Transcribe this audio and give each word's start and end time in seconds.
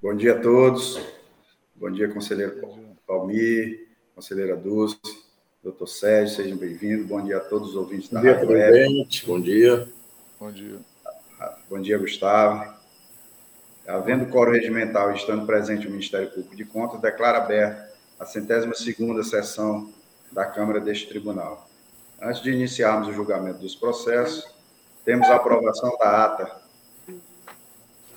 Bom 0.00 0.14
dia 0.14 0.36
a 0.36 0.40
todos. 0.40 0.96
Bom 1.74 1.90
dia, 1.90 2.08
conselheiro 2.08 2.60
Palmir, 3.04 3.88
conselheira 4.14 4.56
Dulce, 4.56 4.96
doutor 5.60 5.88
Sérgio, 5.88 6.36
sejam 6.36 6.56
bem-vindos. 6.56 7.04
Bom 7.04 7.20
dia 7.20 7.38
a 7.38 7.40
todos 7.40 7.70
os 7.70 7.74
ouvintes 7.74 8.08
da 8.08 8.20
Rádio 8.20 8.48
Web. 8.48 9.08
Bom 9.26 9.40
dia. 9.40 9.88
Bom 10.38 10.52
dia. 10.52 10.78
Bom 11.68 11.80
dia, 11.80 11.98
Gustavo. 11.98 12.72
Havendo 13.88 14.26
coro 14.26 14.52
regimental 14.52 15.10
e 15.10 15.16
estando 15.16 15.44
presente 15.44 15.88
o 15.88 15.90
Ministério 15.90 16.30
Público 16.30 16.54
de 16.54 16.64
Contas, 16.64 17.00
declara 17.00 17.38
aberta 17.38 17.92
a 18.20 18.24
centésima 18.24 18.74
segunda 18.76 19.24
sessão 19.24 19.92
da 20.30 20.44
Câmara 20.44 20.78
deste 20.78 21.08
Tribunal. 21.08 21.68
Antes 22.22 22.40
de 22.40 22.52
iniciarmos 22.52 23.08
o 23.08 23.12
julgamento 23.12 23.58
dos 23.58 23.74
processos, 23.74 24.46
temos 25.04 25.26
a 25.26 25.34
aprovação 25.34 25.96
da 25.98 26.24
ata, 26.24 26.67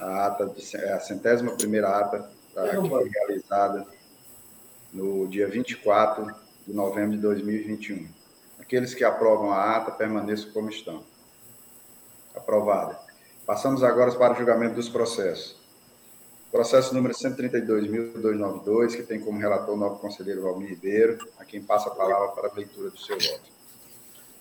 a 0.02 0.26
ata, 0.26 0.52
é 0.76 0.94
a 0.94 1.00
centésima 1.00 1.52
primeira 1.52 1.88
ata 1.88 2.28
tá, 2.54 2.68
que 2.70 2.90
foi 2.90 3.08
realizada 3.08 3.86
no 4.92 5.28
dia 5.28 5.48
24 5.48 6.34
de 6.68 6.74
novembro 6.74 7.12
de 7.12 7.22
2021. 7.22 8.08
Aqueles 8.60 8.94
que 8.96 9.04
aprovam 9.04 9.52
a 9.52 9.78
ata 9.78 9.92
permaneçam 9.92 10.52
como 10.52 10.70
estão. 10.70 11.04
Aprovada. 12.36 12.98
Passamos 13.46 13.84
agora 13.84 14.12
para 14.14 14.34
o 14.34 14.38
julgamento 14.38 14.76
dos 14.76 14.90
processos. 14.90 15.60
Processo 16.52 16.94
número 16.94 17.14
132.292, 17.14 18.96
que 18.96 19.04
tem 19.04 19.20
como 19.20 19.40
relator 19.40 19.76
o 19.76 19.78
novo 19.78 20.00
conselheiro 20.00 20.42
Valmir 20.42 20.70
Ribeiro, 20.70 21.18
a 21.40 21.46
quem 21.46 21.62
passa 21.62 21.90
a 21.90 21.96
palavra 21.96 22.30
para 22.30 22.50
a 22.50 22.54
leitura 22.54 22.90
do 22.90 23.00
seu 23.00 23.18
voto. 23.18 23.52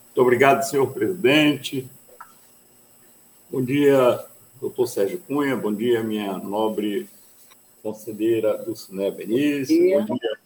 Muito 0.07 0.23
obrigado, 0.23 0.63
senhor 0.63 0.93
presidente. 0.93 1.89
Bom 3.49 3.63
dia, 3.63 4.25
doutor 4.61 4.87
Sérgio 4.87 5.19
Cunha. 5.21 5.57
Bom 5.57 5.73
dia, 5.73 6.03
minha 6.03 6.37
nobre 6.37 7.09
conselheira 7.83 8.59
Dulcinea 8.59 9.11
Benício. 9.11 10.07
Bom 10.07 10.17
dia, 10.17 10.39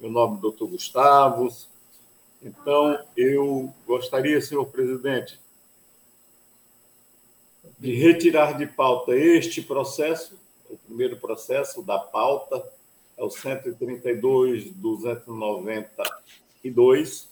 meu 0.00 0.10
nome 0.10 0.38
é 0.38 0.40
doutor 0.40 0.66
Gustavo. 0.68 1.48
Então, 2.42 2.98
eu 3.16 3.72
gostaria, 3.86 4.40
senhor 4.40 4.66
presidente, 4.66 5.38
de 7.78 7.94
retirar 7.94 8.58
de 8.58 8.66
pauta 8.66 9.16
este 9.16 9.62
processo 9.62 10.36
o 10.68 10.76
primeiro 10.76 11.16
processo 11.16 11.80
da 11.82 11.98
pauta 11.98 12.62
é 13.16 13.24
o 13.24 13.30
132 13.30 14.70
292 14.72 17.26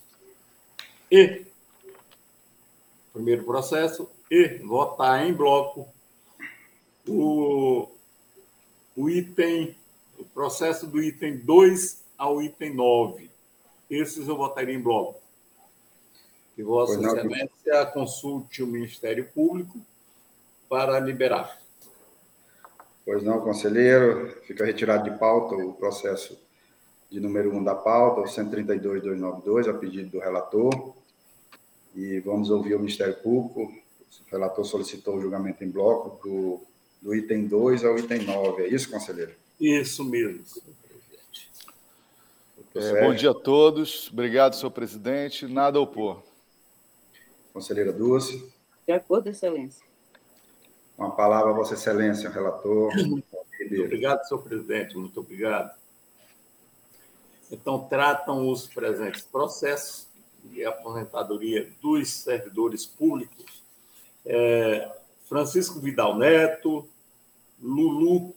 e 1.11 1.45
primeiro 3.13 3.45
processo 3.45 4.09
e 4.31 4.59
votar 4.65 5.27
em 5.27 5.35
bloco 5.35 5.87
o, 7.09 7.89
o 8.97 9.09
item 9.09 9.77
o 10.19 10.25
processo 10.25 10.87
do 10.87 11.03
item 11.03 11.39
2 11.39 12.03
ao 12.17 12.43
item 12.43 12.75
9. 12.75 13.31
Esses 13.91 14.27
eu 14.29 14.37
votaria 14.37 14.75
em 14.75 14.81
bloco. 14.81 15.21
Que 16.55 16.63
Vossa 16.63 16.95
Excelência 16.95 17.87
consulte 17.93 18.63
o 18.63 18.67
Ministério 18.67 19.29
Público 19.35 19.79
para 20.69 20.99
liberar. 20.99 21.61
Pois 23.05 23.23
não, 23.23 23.41
conselheiro. 23.41 24.41
Fica 24.47 24.65
retirado 24.65 25.09
de 25.09 25.17
pauta 25.19 25.55
o 25.55 25.75
processo 25.75 26.39
de 27.11 27.21
número 27.21 27.53
1 27.53 27.57
um 27.57 27.63
da 27.63 27.75
pauta, 27.75 28.23
o 28.23 28.25
132.292, 28.25 29.69
a 29.69 29.75
pedido 29.75 30.11
do 30.11 30.19
relator. 30.19 30.95
E 31.95 32.19
vamos 32.21 32.51
ouvir 32.51 32.75
o 32.75 32.79
Ministério 32.79 33.15
Público. 33.17 33.63
O 33.63 34.31
relator 34.31 34.65
solicitou 34.65 35.17
o 35.17 35.21
julgamento 35.21 35.63
em 35.63 35.71
bloco 35.71 36.19
do, 36.27 36.61
do 37.07 37.15
item 37.15 37.47
2 37.47 37.85
ao 37.85 37.97
item 37.97 38.25
9. 38.25 38.65
É 38.65 38.67
isso, 38.67 38.91
conselheiro? 38.91 39.33
Isso 39.61 40.05
mesmo, 40.05 40.45
senhor 40.45 40.75
presidente. 40.83 41.51
É, 42.75 43.07
bom 43.07 43.15
dia 43.15 43.31
a 43.31 43.35
todos. 43.35 44.11
Obrigado, 44.13 44.57
senhor 44.57 44.73
presidente. 44.73 45.47
Nada 45.47 45.79
a 45.79 45.81
opor. 45.81 46.21
Conselheira 47.53 47.93
Dulce. 47.93 48.53
De 48.85 48.93
acordo, 48.93 49.29
excelência. 49.29 49.87
Com 50.97 51.05
a 51.05 51.11
palavra, 51.13 51.53
Vossa 51.53 51.75
Excelência, 51.75 52.29
relator. 52.29 52.93
Muito 53.07 53.25
obrigado, 53.85 54.27
senhor 54.27 54.43
presidente, 54.43 54.97
muito 54.97 55.21
obrigado. 55.21 55.77
Então, 57.53 57.87
tratam 57.87 58.51
os 58.51 58.67
presentes 58.67 59.23
processos 59.23 60.09
de 60.43 60.65
aposentadoria 60.65 61.71
dos 61.81 62.11
servidores 62.11 62.85
públicos 62.85 63.63
é, 64.25 64.91
Francisco 65.29 65.79
Vidal 65.81 66.19
Neto, 66.19 66.89
Lulu 67.61 68.35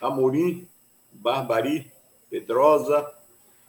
Amorim, 0.00 0.66
Barbari 1.12 1.90
Pedrosa, 2.30 3.14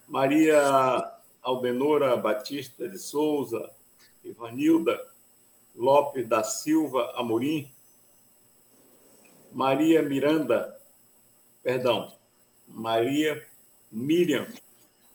Maria 0.08 1.12
Aldenora 1.42 2.16
Batista 2.18 2.88
de 2.88 2.98
Souza, 2.98 3.70
Ivanilda 4.24 5.00
Lopes 5.76 6.28
da 6.28 6.44
Silva 6.44 7.14
Amorim, 7.16 7.72
Maria 9.52 10.02
Miranda, 10.02 10.80
perdão, 11.62 12.12
Maria 12.68 13.46
Miriam 13.92 14.48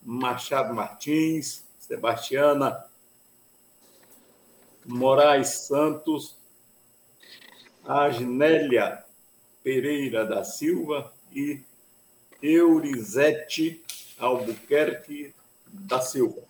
Machado 0.02 0.72
Martins, 0.74 1.66
Sebastiana 1.78 2.84
Moraes 4.86 5.66
Santos, 5.66 6.36
Agnélia 7.84 9.04
Pereira 9.68 10.24
da 10.24 10.44
Silva 10.44 11.12
e 11.30 11.60
Eurizete 12.42 13.84
Albuquerque 14.18 15.34
da 15.66 16.00
Silva. 16.00 16.40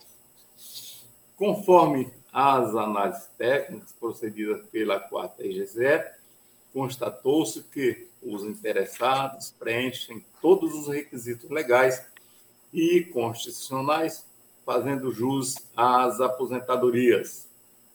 Conforme 1.36 2.12
as 2.32 2.76
análises 2.76 3.28
técnicas 3.36 3.90
procedidas 3.98 4.64
pela 4.68 5.00
quarta 5.00 5.44
IGCE, 5.44 6.04
constatou-se 6.72 7.60
que 7.64 8.06
os 8.22 8.44
interessados 8.44 9.52
preenchem 9.58 10.24
todos 10.40 10.72
os 10.72 10.86
requisitos 10.86 11.50
legais 11.50 12.00
e 12.72 13.02
constitucionais, 13.02 14.24
fazendo 14.64 15.10
jus 15.10 15.56
às 15.76 16.20
aposentadorias. 16.20 17.48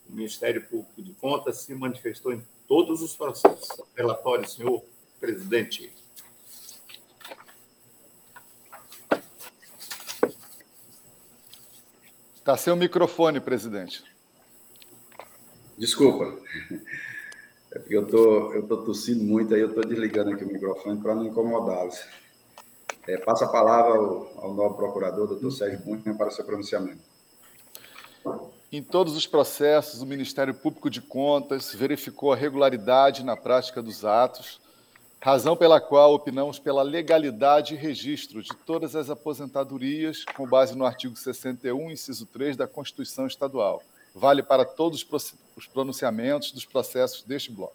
O 0.06 0.12
Ministério 0.12 0.62
Público 0.66 1.00
de 1.00 1.14
Contas 1.14 1.60
se 1.60 1.74
manifestou 1.74 2.30
em 2.30 2.44
todos 2.68 3.00
os 3.00 3.16
processos. 3.16 3.70
Relatório, 3.96 4.46
senhor 4.46 4.84
presidente. 5.24 5.90
Está 12.36 12.58
sem 12.58 12.70
o 12.70 12.76
microfone, 12.76 13.40
presidente. 13.40 14.04
Desculpa. 15.78 16.38
É 17.72 17.78
porque 17.78 17.96
eu 17.96 18.06
tô, 18.06 18.52
eu 18.52 18.68
tô 18.68 18.84
tossindo 18.84 19.24
muito, 19.24 19.54
aí 19.54 19.60
eu 19.60 19.68
estou 19.68 19.84
desligando 19.84 20.30
aqui 20.30 20.44
o 20.44 20.48
microfone 20.48 21.00
para 21.00 21.14
não 21.14 21.24
incomodá-los. 21.24 21.98
É, 23.08 23.16
passa 23.16 23.46
a 23.46 23.48
palavra 23.48 23.98
ao, 23.98 24.44
ao 24.44 24.54
novo 24.54 24.74
procurador, 24.76 25.26
doutor 25.26 25.50
Sérgio 25.50 25.80
Cunha, 25.80 26.14
para 26.14 26.28
o 26.28 26.30
seu 26.30 26.44
pronunciamento. 26.44 27.02
Em 28.70 28.82
todos 28.82 29.16
os 29.16 29.26
processos, 29.26 30.02
o 30.02 30.06
Ministério 30.06 30.54
Público 30.54 30.90
de 30.90 31.00
Contas 31.00 31.74
verificou 31.74 32.32
a 32.32 32.36
regularidade 32.36 33.24
na 33.24 33.36
prática 33.36 33.82
dos 33.82 34.04
atos, 34.04 34.60
razão 35.24 35.56
pela 35.56 35.80
qual 35.80 36.14
opinamos 36.14 36.58
pela 36.58 36.82
legalidade 36.82 37.74
e 37.74 37.76
registro 37.76 38.42
de 38.42 38.54
todas 38.66 38.94
as 38.94 39.08
aposentadorias, 39.08 40.24
com 40.36 40.46
base 40.46 40.76
no 40.76 40.84
artigo 40.84 41.16
61, 41.16 41.90
inciso 41.90 42.26
3 42.26 42.56
da 42.56 42.66
Constituição 42.66 43.26
Estadual 43.26 43.82
vale 44.14 44.42
para 44.42 44.64
todos 44.64 45.04
os 45.56 45.66
pronunciamentos 45.66 46.52
dos 46.52 46.64
processos 46.64 47.22
deste 47.24 47.50
bloco. 47.50 47.74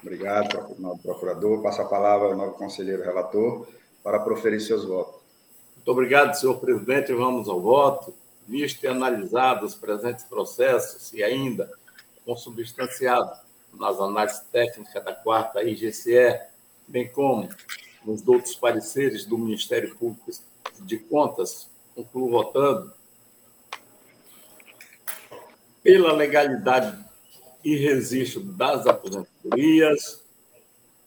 Obrigado, 0.00 0.74
novo 0.78 0.98
procurador. 1.02 1.62
Passa 1.62 1.82
a 1.82 1.86
palavra 1.86 2.28
ao 2.28 2.36
novo 2.36 2.52
conselheiro 2.52 3.02
relator 3.02 3.66
para 4.02 4.20
proferir 4.20 4.60
seus 4.60 4.84
votos. 4.84 5.20
Muito 5.74 5.90
obrigado, 5.90 6.34
senhor 6.34 6.58
presidente. 6.58 7.12
Vamos 7.12 7.48
ao 7.48 7.60
voto. 7.60 8.14
Visto 8.48 8.84
e 8.84 8.86
analisado 8.86 9.66
os 9.66 9.74
presentes 9.74 10.24
processos 10.24 11.12
e 11.12 11.22
ainda 11.22 11.70
consubstanciado 12.24 13.30
nas 13.78 14.00
análises 14.00 14.40
técnicas 14.52 15.04
da 15.04 15.14
quarta 15.14 15.62
IGCE, 15.62 16.40
bem 16.86 17.08
como 17.08 17.48
nos 18.04 18.26
outros 18.26 18.54
pareceres 18.54 19.24
do 19.24 19.36
Ministério 19.36 19.94
Público 19.96 20.30
de 20.80 20.98
Contas, 20.98 21.68
concluo 21.94 22.30
votando 22.30 22.92
pela 25.82 26.12
legalidade 26.12 27.04
e 27.64 27.76
registro 27.76 28.42
das 28.42 28.86
aposentadorias, 28.86 30.22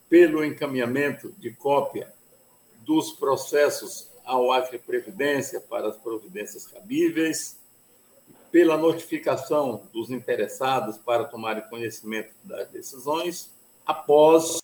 pelo 0.09 0.43
encaminhamento 0.43 1.31
de 1.37 1.51
cópia 1.51 2.11
dos 2.85 3.11
processos 3.11 4.09
ao 4.25 4.51
Acre 4.51 4.79
Previdência 4.79 5.61
para 5.61 5.89
as 5.89 5.97
providências 5.97 6.65
cabíveis, 6.65 7.58
pela 8.51 8.77
notificação 8.77 9.83
dos 9.93 10.09
interessados 10.09 10.97
para 10.97 11.25
tomarem 11.25 11.67
conhecimento 11.69 12.31
das 12.43 12.67
decisões, 12.69 13.51
após 13.85 14.59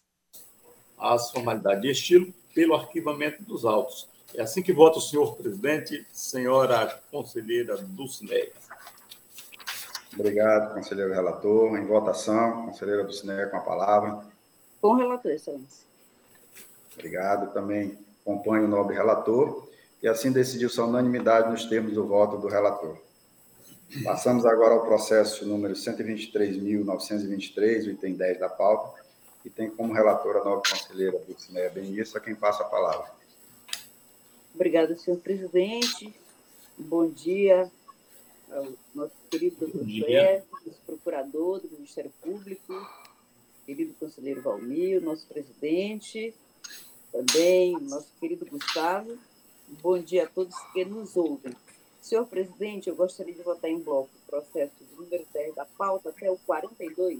às 0.97 1.31
formalidades 1.31 1.81
de 1.81 1.91
estilo 1.91 2.33
pelo 2.53 2.73
arquivamento 2.73 3.43
dos 3.43 3.65
autos. 3.65 4.07
É 4.33 4.41
assim 4.41 4.61
que 4.61 4.73
vota 4.73 4.97
o 4.97 5.01
senhor 5.01 5.35
presidente, 5.35 6.05
senhora 6.11 7.01
conselheira 7.11 7.77
Dulcinea. 7.77 8.51
Obrigado, 10.13 10.73
conselheiro 10.73 11.13
relator. 11.13 11.77
Em 11.77 11.85
votação, 11.85 12.67
conselheira 12.67 13.03
Dulcinea 13.03 13.47
com 13.47 13.57
a 13.57 13.61
palavra. 13.61 14.25
Com 14.81 14.89
o 14.89 14.95
relator, 14.95 15.31
excelência. 15.31 15.85
Obrigado. 16.93 17.53
Também 17.53 17.97
acompanho 18.21 18.65
o 18.65 18.67
nobre 18.67 18.95
relator 18.95 19.67
e 20.01 20.07
assim 20.07 20.31
decidiu-se 20.31 20.79
a 20.79 20.85
unanimidade 20.85 21.49
nos 21.49 21.65
termos 21.65 21.93
do 21.93 22.07
voto 22.07 22.37
do 22.37 22.47
relator. 22.47 22.97
Passamos 24.03 24.45
agora 24.45 24.73
ao 24.73 24.85
processo 24.85 25.45
número 25.45 25.73
123.923, 25.73 27.87
item 27.87 28.15
10 28.15 28.39
da 28.39 28.49
pauta, 28.49 29.01
e 29.43 29.49
tem 29.49 29.69
como 29.69 29.93
relatora 29.93 30.39
a 30.39 30.43
nova 30.43 30.61
conselheira 30.61 31.17
Dulcineia 31.19 31.69
Benissa, 31.69 32.19
quem 32.19 32.35
passa 32.35 32.63
a 32.63 32.67
palavra. 32.67 33.09
Obrigada, 34.53 34.95
senhor 34.95 35.19
presidente. 35.19 36.13
Bom 36.77 37.09
dia 37.09 37.71
ao 38.51 38.67
nosso 38.93 39.15
querido 39.29 39.67
doutor 39.67 39.87
nosso 39.87 40.77
procurador 40.85 41.61
do 41.61 41.69
Ministério 41.71 42.11
Público, 42.21 42.73
querido 43.65 43.93
conselheiro 43.99 44.41
Valmir, 44.41 45.01
nosso 45.01 45.25
presidente, 45.27 46.33
também 47.11 47.79
nosso 47.81 48.07
querido 48.19 48.45
Gustavo. 48.45 49.17
Bom 49.81 49.97
dia 49.99 50.25
a 50.25 50.27
todos 50.27 50.55
que 50.73 50.85
nos 50.85 51.15
ouvem. 51.15 51.55
Senhor 52.05 52.27
presidente, 52.27 52.87
eu 52.87 52.95
gostaria 52.95 53.33
de 53.33 53.41
votar 53.41 53.67
em 53.67 53.79
bloco 53.79 54.11
o 54.15 54.29
processo 54.29 54.73
do 54.79 55.01
número 55.01 55.25
10 55.33 55.55
da 55.55 55.65
pauta 55.65 56.09
até 56.09 56.29
o 56.29 56.37
42. 56.45 57.17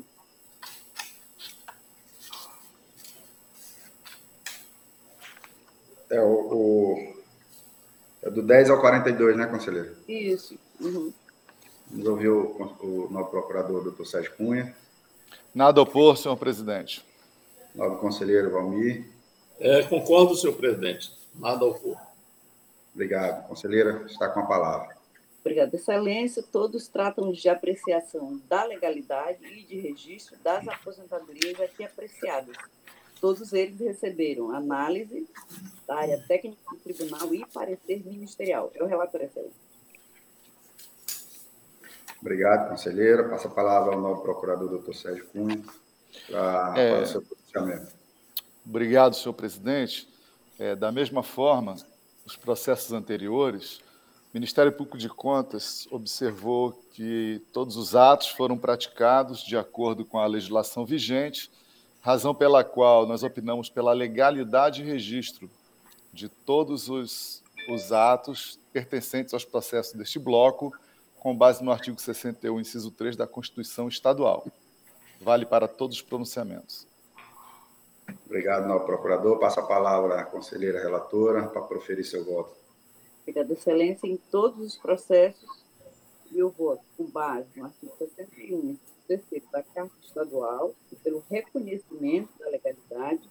É 6.08 6.22
o, 6.22 6.28
o 6.28 7.16
é 8.22 8.30
do 8.30 8.44
10 8.44 8.70
ao 8.70 8.80
42, 8.80 9.36
né, 9.36 9.48
conselheiro? 9.48 9.98
Isso. 10.08 10.56
Uhum. 10.80 11.12
Vamos 11.90 12.08
ouvir 12.08 12.30
o, 12.30 12.78
o 12.80 13.10
novo 13.10 13.32
procurador, 13.32 13.82
doutor 13.82 14.06
Sérgio 14.06 14.36
Cunha. 14.36 14.76
Nada 15.52 15.80
a 15.80 15.84
opor, 15.84 16.16
senhor 16.16 16.38
presidente. 16.38 17.04
Novo 17.74 17.98
conselheiro 17.98 18.52
Valmir. 18.52 19.04
É, 19.60 19.82
concordo, 19.82 20.36
senhor 20.36 20.54
presidente. 20.54 21.12
Nada 21.34 21.66
a 21.66 21.70
opor. 21.70 21.98
Obrigado. 22.96 23.46
Conselheira, 23.48 24.06
está 24.08 24.30
com 24.30 24.40
a 24.40 24.46
palavra. 24.46 24.96
Obrigada, 25.42 25.76
Excelência. 25.76 26.42
Todos 26.42 26.88
tratam 26.88 27.32
de 27.32 27.48
apreciação 27.48 28.42
da 28.50 28.64
legalidade 28.64 29.46
e 29.46 29.64
de 29.64 29.80
registro 29.80 30.36
das 30.40 30.68
aposentadorias 30.68 31.60
aqui 31.60 31.84
apreciadas. 31.84 32.56
Todos 33.22 33.54
eles 33.54 33.80
receberam 33.80 34.52
análise 34.52 35.30
da 35.86 35.98
área 35.98 36.24
técnica 36.28 36.60
do 36.72 36.78
tribunal 36.78 37.36
e 37.36 37.46
parecer 37.54 38.04
ministerial. 38.04 38.72
É 38.74 38.84
o 38.84 38.88
relator, 38.88 39.22
Excelência. 39.22 39.66
Obrigado, 42.20 42.70
conselheira. 42.70 43.30
Passa 43.30 43.48
a 43.48 43.52
palavra 43.52 43.94
ao 43.94 44.02
novo 44.02 44.22
procurador, 44.22 44.70
doutor 44.70 44.96
Sérgio 44.96 45.28
Cunha, 45.28 45.62
para, 46.28 46.74
é... 46.76 46.92
para 46.92 47.04
o 47.04 47.06
seu 47.06 47.22
pronunciamento. 47.22 47.94
Obrigado, 48.66 49.16
senhor 49.16 49.34
presidente. 49.34 50.10
É, 50.58 50.76
da 50.76 50.92
mesma 50.92 51.22
forma, 51.22 51.76
os 52.26 52.36
processos 52.36 52.92
anteriores, 52.92 53.78
o 53.78 53.82
Ministério 54.34 54.72
Público 54.72 54.98
de 54.98 55.08
Contas 55.08 55.88
observou 55.92 56.74
que 56.92 57.42
todos 57.54 57.78
os 57.78 57.96
atos 57.96 58.28
foram 58.28 58.58
praticados 58.58 59.42
de 59.44 59.56
acordo 59.56 60.04
com 60.04 60.18
a 60.18 60.26
legislação 60.26 60.86
vigente, 60.86 61.52
razão 62.02 62.34
pela 62.34 62.64
qual 62.64 63.06
nós 63.06 63.24
opinamos 63.24 63.70
pela 63.70 63.94
legalidade 63.94 64.82
e 64.82 64.86
registro 64.86 65.50
de 66.12 66.28
todos 66.28 66.90
os, 66.90 67.44
os 67.70 67.92
atos 67.92 68.60
pertencentes 68.74 69.34
aos 69.34 69.46
processos 69.46 69.94
deste 69.94 70.20
bloco, 70.20 70.74
com 71.20 71.36
base 71.36 71.64
no 71.64 71.72
artigo 71.72 72.00
61, 72.00 72.60
inciso 72.60 72.92
3 72.92 73.16
da 73.16 73.26
Constituição 73.26 73.88
Estadual. 73.88 74.46
Vale 75.22 75.46
para 75.46 75.68
todos 75.68 75.98
os 75.98 76.02
pronunciamentos. 76.02 76.86
Obrigado, 78.26 78.68
novo 78.68 78.86
procurador. 78.86 79.40
Passa 79.40 79.62
a 79.62 79.66
palavra 79.66 80.20
à 80.20 80.26
conselheira 80.26 80.82
relatora 80.82 81.48
para 81.48 81.62
proferir 81.62 82.06
seu 82.06 82.24
voto. 82.24 82.56
Obrigada, 83.22 83.54
Excelência. 83.54 84.08
Em 84.08 84.18
todos 84.18 84.66
os 84.66 84.78
processos, 84.78 85.66
eu 86.34 86.50
voto 86.50 86.84
com 86.98 87.06
base 87.06 87.48
no 87.56 87.66
artigo 87.66 87.92
61, 87.98 88.78
terceiro 89.08 89.46
da 89.52 89.64
Carta 89.64 89.94
Estadual, 90.02 90.76
e 90.92 90.96
pelo 90.98 91.24
reconhecimento 91.30 92.30
da 92.40 92.50
legalidade 92.50 93.30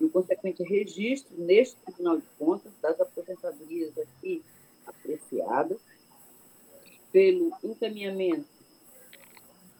e 0.00 0.04
o 0.04 0.10
consequente 0.10 0.62
registro 0.62 1.34
neste 1.38 1.76
Tribunal 1.76 2.18
de 2.18 2.26
Contas 2.38 2.72
das 2.80 2.98
aposentadorias 3.00 3.96
aqui 3.98 4.42
apreciadas, 4.86 5.78
pelo 7.12 7.52
encaminhamento 7.62 8.48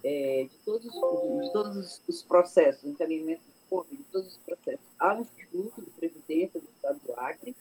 é, 0.05 0.47
de, 0.51 0.59
todos, 0.65 0.93
de 0.93 1.53
todos 1.53 2.03
os 2.07 2.23
processos, 2.23 2.85
encaminhamento 2.85 3.43
de 3.91 4.03
todos 4.11 4.29
os 4.29 4.37
processos 4.39 4.87
ao 4.99 5.21
Instituto 5.21 5.83
de 5.83 5.91
Previdência 5.93 6.61
do 6.61 6.67
Estado 6.75 7.01
do 7.07 7.15
Acre, 7.15 7.57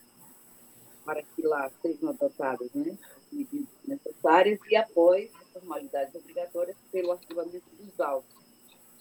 para 1.06 1.22
que 1.24 1.42
lá 1.44 1.70
sejam 1.82 2.10
adotadas 2.10 2.70
né, 2.74 2.98
as 3.16 3.32
medidas 3.32 3.70
necessárias 3.88 4.60
e 4.70 4.76
após 4.76 5.30
as 5.36 5.48
formalidades 5.54 6.16
obrigatórias 6.16 6.76
pelo 6.92 7.12
arquivamento 7.12 7.64
dos 7.80 8.00
autos. 8.00 8.36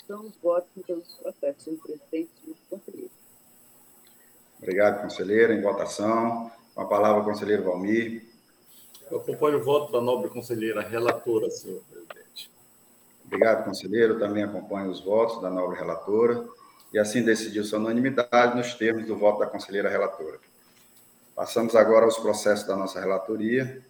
São 0.06 0.26
os 0.26 0.36
votos 0.36 0.70
em 0.76 0.82
todos 0.82 1.08
os 1.08 1.16
processos, 1.16 1.64
senhor 1.64 1.80
presidente 1.80 2.30
e 2.46 2.54
conselheiro. 2.70 3.10
Obrigado, 4.58 5.02
conselheira. 5.02 5.54
Em 5.54 5.62
votação, 5.62 6.50
com 6.74 6.80
a 6.80 6.86
palavra, 6.86 7.24
conselheiro 7.24 7.64
Valmir. 7.64 8.26
Eu 9.10 9.18
acompanho 9.18 9.58
o 9.58 9.64
voto 9.64 9.92
da 9.92 10.00
nobre 10.00 10.30
conselheira 10.30 10.82
relatora, 10.82 11.50
senhor 11.50 11.82
presidente. 11.90 12.50
Obrigado, 13.24 13.64
conselheiro. 13.64 14.18
Também 14.18 14.42
acompanho 14.42 14.90
os 14.90 15.00
votos 15.00 15.40
da 15.40 15.50
nobre 15.50 15.78
relatora 15.78 16.46
e 16.92 16.98
assim 16.98 17.22
decidiu 17.22 17.64
sua 17.64 17.78
unanimidade 17.78 18.56
nos 18.56 18.74
termos 18.74 19.06
do 19.06 19.16
voto 19.16 19.40
da 19.40 19.46
conselheira 19.46 19.88
relatora. 19.88 20.38
Passamos 21.34 21.76
agora 21.76 22.04
aos 22.04 22.18
processos 22.18 22.66
da 22.66 22.76
nossa 22.76 22.98
relatoria. 22.98 23.82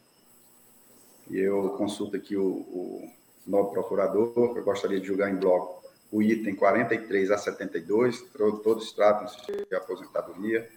E 1.31 1.39
eu 1.39 1.71
consulto 1.71 2.17
aqui 2.17 2.37
o, 2.37 2.47
o 2.47 3.13
novo 3.47 3.71
procurador, 3.71 4.53
que 4.53 4.59
eu 4.59 4.65
gostaria 4.65 5.01
de 5.01 5.07
julgar 5.07 5.31
em 5.31 5.37
bloco 5.37 5.79
o 6.11 6.23
item 6.23 6.55
43 6.55 7.31
a 7.31 7.39
72, 7.39 8.23
todos 8.63 8.93
tratam-se 8.93 9.37
de 9.45 9.75
aposentadoria. 9.75 10.69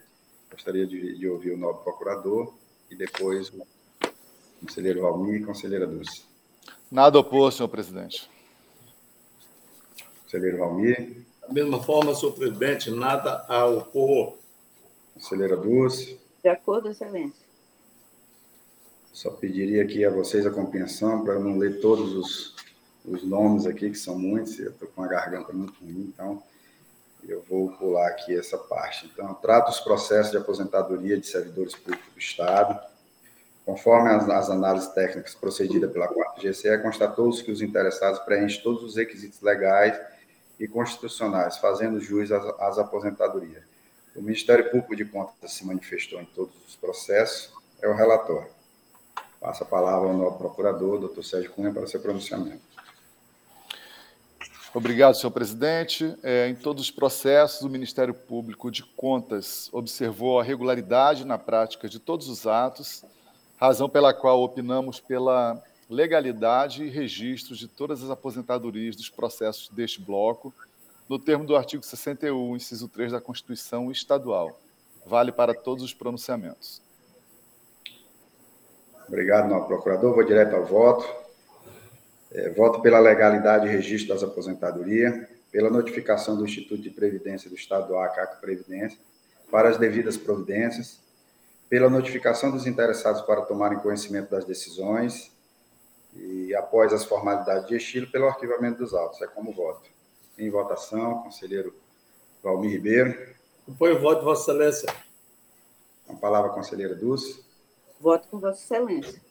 Gostaria 0.51 0.85
de, 0.85 1.17
de, 1.17 1.27
ouvir 1.29 1.51
o 1.51 1.57
novo 1.57 1.81
procurador 1.81 2.53
e 2.89 2.95
depois 2.95 3.49
o 3.49 3.65
conselheiro 4.59 5.01
Valmir 5.01 5.41
e 5.41 5.45
conselheira 5.45 5.87
Dulce. 5.87 6.25
Nada 6.91 7.17
oposto, 7.17 7.57
senhor 7.57 7.69
presidente. 7.69 8.29
Conselheiro 10.23 10.57
Valmir. 10.57 11.25
Da 11.51 11.55
mesma 11.55 11.83
forma, 11.83 12.15
senhor 12.15 12.31
presidente, 12.31 12.89
nada 12.89 13.45
a 13.49 13.65
opor. 13.65 14.37
Conselheira 15.13 15.57
Dulce. 15.57 16.17
De 16.41 16.47
acordo, 16.47 16.87
excelência. 16.87 17.45
Só 19.11 19.29
pediria 19.31 19.83
aqui 19.83 20.05
a 20.05 20.09
vocês 20.09 20.45
a 20.45 20.49
compreensão 20.49 21.25
para 21.25 21.33
eu 21.33 21.41
não 21.41 21.57
ler 21.57 21.81
todos 21.81 22.15
os, 22.15 22.55
os 23.03 23.23
nomes 23.25 23.65
aqui, 23.65 23.89
que 23.89 23.97
são 23.97 24.17
muitos, 24.17 24.57
eu 24.59 24.69
estou 24.69 24.87
com 24.95 25.03
a 25.03 25.07
garganta 25.07 25.51
muito 25.51 25.73
ruim, 25.83 26.13
então 26.13 26.41
eu 27.27 27.43
vou 27.49 27.69
pular 27.73 28.07
aqui 28.07 28.33
essa 28.33 28.57
parte. 28.57 29.11
Então, 29.13 29.33
trata 29.33 29.71
os 29.71 29.81
processos 29.81 30.31
de 30.31 30.37
aposentadoria 30.37 31.19
de 31.19 31.27
servidores 31.27 31.75
públicos 31.75 32.13
do 32.13 32.17
Estado. 32.17 32.79
Conforme 33.65 34.09
as, 34.09 34.29
as 34.29 34.49
análises 34.49 34.87
técnicas 34.93 35.35
procedidas 35.35 35.91
pela 35.91 36.07
4 36.07 36.49
GCE, 36.49 36.81
constatou-se 36.81 37.43
que 37.43 37.51
os 37.51 37.61
interessados 37.61 38.21
preenchem 38.21 38.63
todos 38.63 38.83
os 38.83 38.95
requisitos 38.95 39.41
legais 39.41 39.99
e 40.61 40.67
constitucionais, 40.67 41.57
fazendo 41.57 41.99
jus 41.99 42.31
às, 42.31 42.45
às 42.59 42.77
aposentadorias. 42.77 43.63
O 44.15 44.21
Ministério 44.21 44.69
Público 44.69 44.95
de 44.95 45.05
Contas 45.05 45.53
se 45.53 45.65
manifestou 45.65 46.21
em 46.21 46.25
todos 46.25 46.53
os 46.67 46.75
processos, 46.75 47.51
é 47.81 47.87
o 47.87 47.95
relatório. 47.95 48.51
Passa 49.39 49.63
a 49.63 49.67
palavra 49.67 50.07
ao 50.07 50.15
novo 50.15 50.37
procurador, 50.37 50.99
doutor 50.99 51.23
Sérgio 51.23 51.51
Cunha, 51.51 51.73
para 51.73 51.87
seu 51.87 51.99
pronunciamento. 51.99 52.61
Obrigado, 54.71 55.15
senhor 55.15 55.31
presidente. 55.31 56.15
É, 56.21 56.47
em 56.47 56.55
todos 56.55 56.83
os 56.83 56.91
processos, 56.91 57.61
o 57.61 57.69
Ministério 57.69 58.13
Público 58.13 58.69
de 58.69 58.83
Contas 58.83 59.67
observou 59.73 60.39
a 60.39 60.43
regularidade 60.43 61.25
na 61.25 61.39
prática 61.39 61.89
de 61.89 61.99
todos 61.99 62.29
os 62.29 62.45
atos, 62.45 63.03
razão 63.57 63.89
pela 63.89 64.13
qual 64.13 64.43
opinamos 64.43 64.99
pela 64.99 65.61
legalidade 65.91 66.85
e 66.85 66.89
registros 66.89 67.59
de 67.59 67.67
todas 67.67 68.01
as 68.01 68.09
aposentadorias 68.09 68.95
dos 68.95 69.09
processos 69.09 69.67
deste 69.67 70.01
bloco, 70.01 70.53
no 71.09 71.19
termo 71.19 71.43
do 71.43 71.53
artigo 71.53 71.83
61, 71.83 72.55
inciso 72.55 72.87
3 72.87 73.11
da 73.11 73.19
Constituição 73.19 73.91
Estadual. 73.91 74.57
Vale 75.05 75.33
para 75.33 75.53
todos 75.53 75.83
os 75.83 75.93
pronunciamentos. 75.93 76.81
Obrigado, 79.05 79.49
novo 79.49 79.67
procurador. 79.67 80.15
Vou 80.15 80.23
direto 80.23 80.55
ao 80.55 80.65
voto. 80.65 81.05
É, 82.31 82.49
voto 82.51 82.79
pela 82.79 82.97
legalidade 82.97 83.67
e 83.67 83.69
registro 83.69 84.13
das 84.13 84.23
aposentadorias. 84.23 85.27
pela 85.51 85.69
notificação 85.69 86.37
do 86.37 86.45
Instituto 86.45 86.81
de 86.81 86.89
Previdência 86.89 87.49
do 87.49 87.57
Estado 87.57 87.89
do 87.89 87.97
Acre, 87.97 88.39
Previdência, 88.39 88.97
para 89.51 89.67
as 89.67 89.75
devidas 89.75 90.15
providências, 90.15 91.01
pela 91.69 91.89
notificação 91.89 92.49
dos 92.49 92.65
interessados 92.65 93.21
para 93.23 93.41
tomarem 93.41 93.77
conhecimento 93.79 94.31
das 94.31 94.45
decisões 94.45 95.29
e, 96.15 96.53
após 96.55 96.93
as 96.93 97.05
formalidades 97.05 97.67
de 97.67 97.75
estilo, 97.75 98.07
pelo 98.07 98.27
arquivamento 98.27 98.79
dos 98.79 98.93
autos. 98.93 99.21
É 99.21 99.27
como 99.27 99.51
voto. 99.51 99.89
Em 100.37 100.49
votação, 100.49 101.23
conselheiro 101.23 101.73
Valmir 102.43 102.71
Ribeiro. 102.71 103.35
Apoio 103.67 103.97
o 103.97 104.01
voto 104.01 104.23
Vossa 104.23 104.51
Excelência. 104.51 104.93
Com 106.05 106.13
a 106.13 106.17
palavra, 106.17 106.51
conselheira 106.51 106.95
Dulce. 106.95 107.43
Voto 107.99 108.27
com 108.27 108.39
Vossa 108.39 108.61
Excelência. 108.61 109.21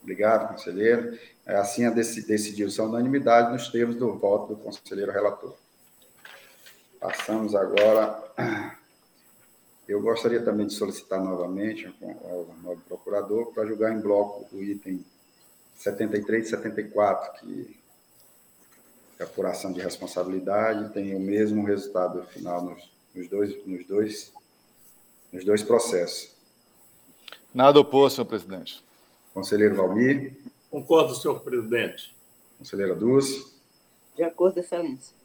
Obrigado, 0.00 0.48
conselheiro. 0.48 1.18
É, 1.46 1.56
assim, 1.56 1.84
a 1.84 1.90
decidiu-se 1.90 2.80
a 2.80 2.84
unanimidade 2.84 3.52
nos 3.52 3.68
termos 3.68 3.96
do 3.96 4.14
voto 4.14 4.54
do 4.54 4.60
conselheiro 4.60 5.12
relator. 5.12 5.54
Passamos 7.00 7.54
agora. 7.54 8.22
Eu 9.88 10.00
gostaria 10.00 10.42
também 10.42 10.66
de 10.66 10.74
solicitar 10.74 11.20
novamente 11.20 11.92
ao 12.24 12.46
novo 12.62 12.80
procurador 12.82 13.52
para 13.52 13.66
julgar 13.66 13.92
em 13.92 14.00
bloco 14.00 14.46
o 14.52 14.62
item 14.62 15.04
73 15.82 16.46
e 16.46 16.50
74, 16.50 17.40
que 17.40 17.76
a 19.20 19.24
apuração 19.24 19.72
de 19.72 19.80
responsabilidade 19.80 20.92
tem 20.92 21.12
o 21.14 21.20
mesmo 21.20 21.64
resultado 21.64 22.22
final 22.26 22.62
nos, 22.62 22.88
nos, 23.12 23.28
dois, 23.28 23.66
nos, 23.66 23.84
dois, 23.86 24.32
nos 25.32 25.44
dois 25.44 25.62
processos. 25.64 26.30
Nada 27.52 27.80
oposto, 27.80 28.16
senhor 28.16 28.26
presidente. 28.26 28.82
Conselheiro 29.34 29.74
Valmir. 29.74 30.36
Concordo, 30.70 31.16
senhor 31.16 31.40
presidente. 31.40 32.14
Conselheira 32.58 32.94
Dulce. 32.94 33.52
De 34.14 34.22
acordo, 34.22 34.60
excelência. 34.60 35.16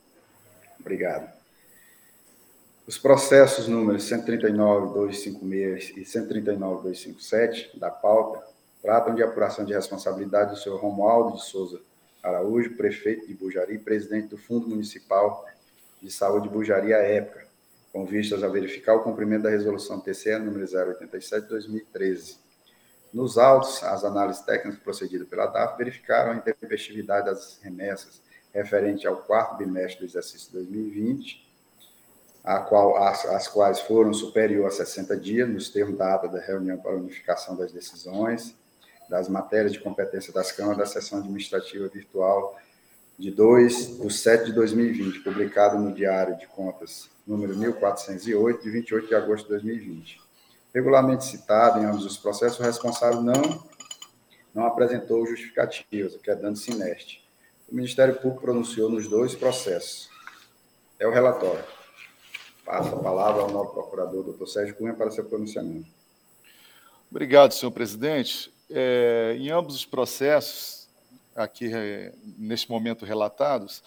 Obrigado. 0.79 1.31
Os 2.87 2.97
processos 2.97 3.67
números 3.67 4.09
139.256 4.09 5.97
e 5.97 6.01
139.257 6.01 7.77
da 7.77 7.91
pauta 7.91 8.56
tratam 8.81 9.15
de 9.15 9.23
apuração 9.23 9.65
de 9.65 9.73
responsabilidade 9.73 10.51
do 10.51 10.57
senhor 10.57 10.79
Romualdo 10.79 11.37
de 11.37 11.43
Souza 11.43 11.81
Araújo, 12.23 12.75
prefeito 12.75 13.27
de 13.27 13.33
Bujari, 13.33 13.77
presidente 13.77 14.27
do 14.27 14.37
Fundo 14.37 14.67
Municipal 14.67 15.45
de 16.01 16.11
Saúde 16.11 16.47
de 16.47 16.53
Bujari 16.53 16.93
à 16.93 16.99
época, 16.99 17.45
com 17.91 18.05
vistas 18.05 18.43
a 18.43 18.47
verificar 18.47 18.95
o 18.95 19.03
cumprimento 19.03 19.43
da 19.43 19.49
resolução 19.49 19.99
TCE 19.99 20.37
número 20.39 20.65
087/2013 20.65 22.47
nos 23.13 23.37
autos, 23.37 23.81
as 23.83 24.03
análises 24.03 24.43
técnicas 24.43 24.79
procedidas 24.79 25.27
pela 25.27 25.47
DAF 25.47 25.77
verificaram 25.77 26.31
a 26.31 26.35
intempestividade 26.35 27.25
das 27.27 27.59
remessas 27.61 28.21
referente 28.53 29.07
ao 29.07 29.17
quarto 29.17 29.57
bimestre 29.57 29.99
do 29.99 30.05
exercício 30.09 30.51
2020, 30.53 31.47
a 32.43 32.59
qual, 32.59 32.97
as, 32.97 33.25
as 33.25 33.47
quais 33.47 33.79
foram 33.79 34.13
superior 34.13 34.67
a 34.67 34.71
60 34.71 35.15
dias, 35.17 35.49
nos 35.49 35.69
termos 35.69 35.97
da 35.97 36.15
ata 36.15 36.27
da 36.27 36.39
reunião 36.39 36.77
para 36.77 36.95
unificação 36.95 37.55
das 37.55 37.71
decisões, 37.71 38.55
das 39.09 39.29
matérias 39.29 39.73
de 39.73 39.79
competência 39.79 40.33
das 40.33 40.51
câmaras 40.51 40.77
da 40.77 40.85
sessão 40.85 41.19
administrativa 41.19 41.87
virtual 41.87 42.57
de 43.17 43.31
2 43.31 43.99
de 43.99 44.13
7 44.13 44.45
de 44.45 44.53
2020, 44.53 45.19
publicado 45.19 45.77
no 45.77 45.93
Diário 45.93 46.37
de 46.37 46.47
Contas 46.47 47.09
número 47.25 47.55
1408, 47.57 48.63
de 48.63 48.69
28 48.69 49.07
de 49.07 49.15
agosto 49.15 49.43
de 49.45 49.49
2020 49.51 50.27
regularmente 50.77 51.25
citado 51.25 51.79
em 51.79 51.85
ambos 51.85 52.05
os 52.05 52.17
processos, 52.17 52.59
o 52.59 52.63
responsável 52.63 53.19
não, 53.21 53.41
não 54.53 54.65
apresentou 54.65 55.25
justificativas, 55.25 56.13
o 56.13 56.19
que 56.19 56.29
é 56.29 56.35
dano 56.35 56.55
sineste. 56.55 57.25
O 57.67 57.75
Ministério 57.75 58.15
Público 58.15 58.41
pronunciou 58.41 58.87
nos 58.87 59.07
dois 59.07 59.33
processos. 59.33 60.07
É 60.99 61.07
o 61.07 61.11
relatório. 61.11 61.63
Passo 62.63 62.93
a 62.93 62.99
palavra 62.99 63.41
ao 63.41 63.49
novo 63.49 63.71
procurador, 63.71 64.23
doutor 64.23 64.47
Sérgio 64.47 64.75
Cunha, 64.75 64.93
para 64.93 65.09
seu 65.09 65.25
pronunciamento. 65.25 65.87
Obrigado, 67.09 67.53
senhor 67.53 67.71
presidente. 67.71 68.53
É, 68.69 69.35
em 69.39 69.49
ambos 69.49 69.75
os 69.75 69.85
processos, 69.85 70.89
aqui 71.35 71.71
é, 71.73 72.13
neste 72.37 72.69
momento 72.69 73.05
relatados, 73.05 73.83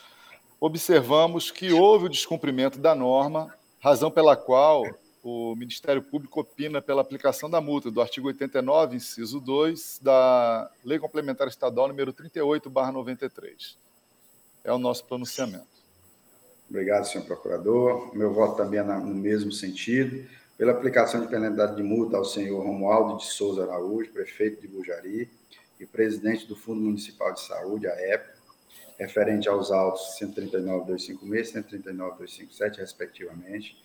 observamos 0.61 1.51
que 1.51 1.73
houve 1.73 2.07
o 2.07 2.09
descumprimento 2.09 2.79
da 2.79 2.95
norma, 2.95 3.55
razão 3.81 4.11
pela 4.11 4.37
qual 4.37 4.85
o 5.23 5.55
Ministério 5.55 6.03
Público 6.03 6.41
opina 6.41 6.81
pela 6.81 7.03
aplicação 7.03 7.51
da 7.51 7.61
multa 7.61 7.91
do 7.91 8.01
artigo 8.01 8.29
89, 8.29 8.97
inciso 8.97 9.41
2, 9.41 10.01
da 10.03 10.71
Lei 10.85 10.99
Complementar 10.99 11.49
Estadual 11.49 11.89
número 11.89 12.13
38/93. 12.13 13.77
É 14.65 14.73
o 14.73 14.79
nosso 14.79 15.05
pronunciamento. 15.05 15.69
Obrigado, 16.69 17.05
senhor 17.05 17.25
procurador. 17.25 18.15
Meu 18.15 18.33
voto 18.33 18.57
também 18.57 18.79
é 18.79 18.83
no 18.83 19.15
mesmo 19.15 19.51
sentido. 19.51 20.27
Pela 20.61 20.73
aplicação 20.73 21.23
de 21.23 21.29
penalidade 21.29 21.75
de 21.75 21.83
multa 21.83 22.19
ao 22.19 22.25
senhor 22.27 22.63
Romualdo 22.63 23.17
de 23.17 23.25
Souza 23.25 23.63
Araújo, 23.63 24.13
prefeito 24.13 24.61
de 24.61 24.69
Bujari 24.69 25.31
e 25.81 25.87
presidente 25.87 26.47
do 26.47 26.55
Fundo 26.55 26.83
Municipal 26.83 27.33
de 27.33 27.41
Saúde, 27.41 27.87
a 27.87 27.93
época, 27.93 28.35
referente 28.99 29.49
aos 29.49 29.71
autos 29.71 30.19
139.256 30.21 31.73
e 31.73 31.89
139.257, 32.53 32.77
respectivamente, 32.77 33.83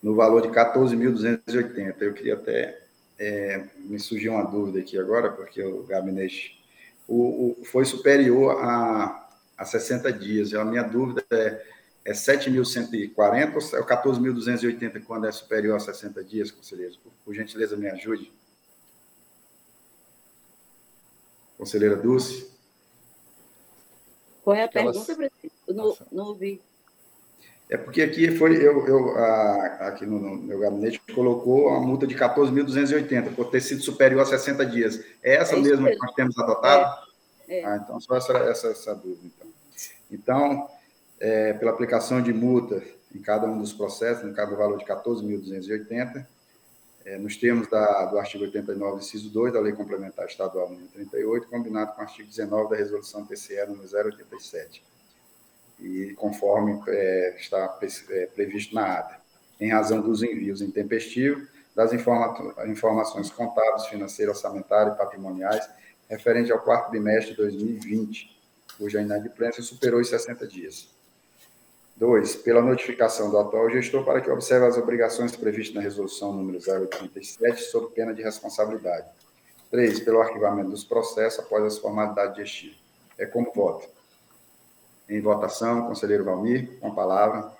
no 0.00 0.14
valor 0.14 0.42
de 0.42 0.48
14.280. 0.50 1.96
Eu 1.98 2.14
queria 2.14 2.34
até 2.34 2.82
é, 3.18 3.64
me 3.78 3.98
surgiu 3.98 4.34
uma 4.34 4.44
dúvida 4.44 4.78
aqui 4.78 4.96
agora, 4.96 5.32
porque 5.32 5.60
o 5.60 5.82
gabinete 5.82 6.64
o, 7.08 7.56
o 7.60 7.64
foi 7.64 7.84
superior 7.84 8.56
a, 8.62 9.28
a 9.58 9.64
60 9.64 10.12
dias. 10.12 10.54
A 10.54 10.64
minha 10.64 10.84
dúvida 10.84 11.24
é, 11.32 11.64
é 12.06 12.12
7.140 12.12 13.54
ou 13.56 13.84
14.280 13.84 15.02
quando 15.04 15.26
é 15.26 15.32
superior 15.32 15.76
a 15.76 15.80
60 15.80 16.22
dias, 16.22 16.52
conselheiros? 16.52 16.96
Por, 16.96 17.10
por 17.24 17.34
gentileza, 17.34 17.76
me 17.76 17.90
ajude. 17.90 18.32
Conselheira 21.58 21.96
Dulce. 21.96 22.48
Qual 24.44 24.54
é 24.54 24.62
a 24.62 24.68
pergunta, 24.68 25.00
presidente? 25.00 25.52
Não, 25.68 25.96
não 26.12 26.26
ouvi. 26.26 26.62
É 27.68 27.76
porque 27.76 28.02
aqui 28.02 28.30
foi, 28.30 28.54
eu, 28.56 28.86
eu 28.86 29.18
a, 29.18 29.88
aqui 29.88 30.06
no, 30.06 30.20
no, 30.20 30.36
meu 30.36 30.60
gabinete 30.60 31.02
colocou 31.12 31.70
a 31.70 31.80
multa 31.80 32.06
de 32.06 32.14
14.280 32.14 33.34
por 33.34 33.50
ter 33.50 33.60
sido 33.60 33.82
superior 33.82 34.22
a 34.22 34.26
60 34.26 34.64
dias. 34.66 35.04
É 35.24 35.34
essa 35.34 35.56
é 35.56 35.60
mesma 35.60 35.90
que 35.90 35.98
nós 35.98 36.14
temos 36.14 36.38
adotado? 36.38 37.04
É. 37.48 37.58
É. 37.58 37.64
Ah, 37.64 37.80
então, 37.82 38.00
só 38.00 38.16
essa, 38.16 38.32
essa, 38.38 38.68
essa 38.68 38.94
dúvida. 38.94 39.28
Então, 39.28 39.48
então 40.08 40.75
é, 41.18 41.52
pela 41.54 41.70
aplicação 41.70 42.22
de 42.22 42.32
multa 42.32 42.82
em 43.14 43.20
cada 43.20 43.46
um 43.46 43.58
dos 43.58 43.72
processos, 43.72 44.24
no 44.24 44.34
caso 44.34 44.50
do 44.50 44.56
valor 44.56 44.78
de 44.78 44.84
14.280, 44.84 46.26
é, 47.04 47.16
nos 47.18 47.36
termos 47.36 47.68
da, 47.68 48.06
do 48.06 48.18
artigo 48.18 48.44
89, 48.44 48.98
inciso 48.98 49.30
2 49.30 49.52
da 49.52 49.60
Lei 49.60 49.72
Complementar 49.72 50.26
Estadual 50.26 50.68
número 50.68 50.88
38, 50.88 51.46
combinado 51.48 51.92
com 51.92 52.00
o 52.00 52.04
artigo 52.04 52.28
19 52.28 52.70
da 52.70 52.76
Resolução 52.76 53.24
TCE 53.24 53.64
número 53.66 53.88
087 53.88 54.82
e 55.78 56.14
conforme 56.14 56.80
é, 56.88 57.36
está 57.38 57.78
é, 58.10 58.26
previsto 58.26 58.74
na 58.74 58.98
ata, 58.98 59.20
em 59.60 59.70
razão 59.70 60.00
dos 60.00 60.22
envios 60.22 60.60
intempestivos 60.60 61.46
das 61.74 61.92
informa 61.92 62.34
informações 62.66 63.30
contábeis, 63.30 63.86
financeiras, 63.86 64.36
orçamentárias 64.36 64.94
e 64.94 64.98
patrimoniais 64.98 65.68
referente 66.08 66.50
ao 66.50 66.58
quarto 66.58 66.90
bimestre 66.90 67.32
de 67.32 67.36
2020, 67.36 68.34
cuja 68.78 69.02
inadimplência 69.02 69.62
superou 69.62 70.00
os 70.00 70.08
60 70.08 70.46
dias. 70.46 70.95
2. 71.96 72.36
Pela 72.36 72.60
notificação 72.60 73.30
do 73.30 73.38
atual 73.38 73.70
gestor 73.70 74.04
para 74.04 74.20
que 74.20 74.30
observe 74.30 74.66
as 74.66 74.76
obrigações 74.76 75.34
previstas 75.34 75.74
na 75.74 75.80
resolução 75.80 76.32
número 76.32 76.58
087, 76.58 77.62
sob 77.62 77.92
pena 77.94 78.12
de 78.12 78.22
responsabilidade. 78.22 79.06
3. 79.70 80.00
Pelo 80.00 80.20
arquivamento 80.20 80.70
dos 80.70 80.84
processos 80.84 81.40
após 81.40 81.64
as 81.64 81.78
formalidades 81.78 82.36
de 82.36 82.42
estilo. 82.42 82.74
É 83.18 83.24
como 83.24 83.50
voto. 83.52 83.88
Em 85.08 85.20
votação, 85.20 85.86
conselheiro 85.86 86.24
Valmir, 86.24 86.78
com 86.80 86.88
a 86.88 86.94
palavra. 86.94 87.52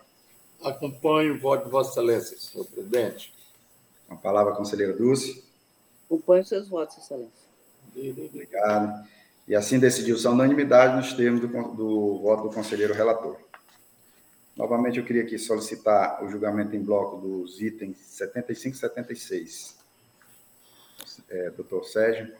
Acompanho 0.62 1.35
o 1.35 1.38
voto 1.38 1.64
de 1.64 1.71
Vossa 1.71 1.90
Excelência, 1.93 2.37
senhor 2.37 2.66
presidente. 2.66 3.35
Com 4.07 4.14
a 4.14 4.19
palavra, 4.19 4.55
conselheira 4.55 4.93
Dulce. 4.93 5.45
Acompanho 6.07 6.45
seus 6.45 6.69
votos, 6.69 6.99
Excelência. 6.99 7.47
Obrigado. 7.97 9.09
E 9.49 9.55
assim 9.55 9.78
decidiu-se 9.78 10.26
a 10.26 10.31
unanimidade 10.31 10.97
nos 10.97 11.12
termos 11.12 11.40
do, 11.40 11.47
do 11.47 12.19
voto 12.19 12.49
do 12.49 12.55
conselheiro 12.55 12.93
relator. 12.93 13.37
Novamente, 14.56 14.98
eu 14.98 15.04
queria 15.04 15.22
aqui 15.22 15.38
solicitar 15.38 16.25
o 16.25 16.30
julgamento 16.30 16.75
em 16.75 16.82
bloco 16.82 17.18
dos 17.18 17.60
itens 17.60 17.98
75 17.98 18.75
e 18.75 18.78
76. 18.78 19.76
É, 21.28 21.50
doutor 21.50 21.84
Sérgio. 21.84 22.34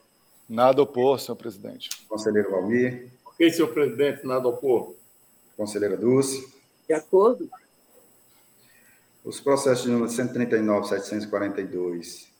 Nada 0.49 0.81
opor, 0.81 1.21
senhor 1.21 1.37
presidente. 1.37 1.91
Conselheiro 2.09 2.51
Valmir. 2.53 3.11
Ok, 3.25 3.53
senhor 3.53 3.69
presidente, 3.69 4.27
nada 4.27 4.49
opor. 4.49 4.95
Conselheira 5.57 5.97
Dulce. 5.97 6.49
De 6.89 6.95
acordo. 6.95 7.51
Os 9.23 9.41
processos 9.41 9.85
de 9.85 9.91
número 9.91 10.09
139, 10.09 10.89
742 10.89 12.31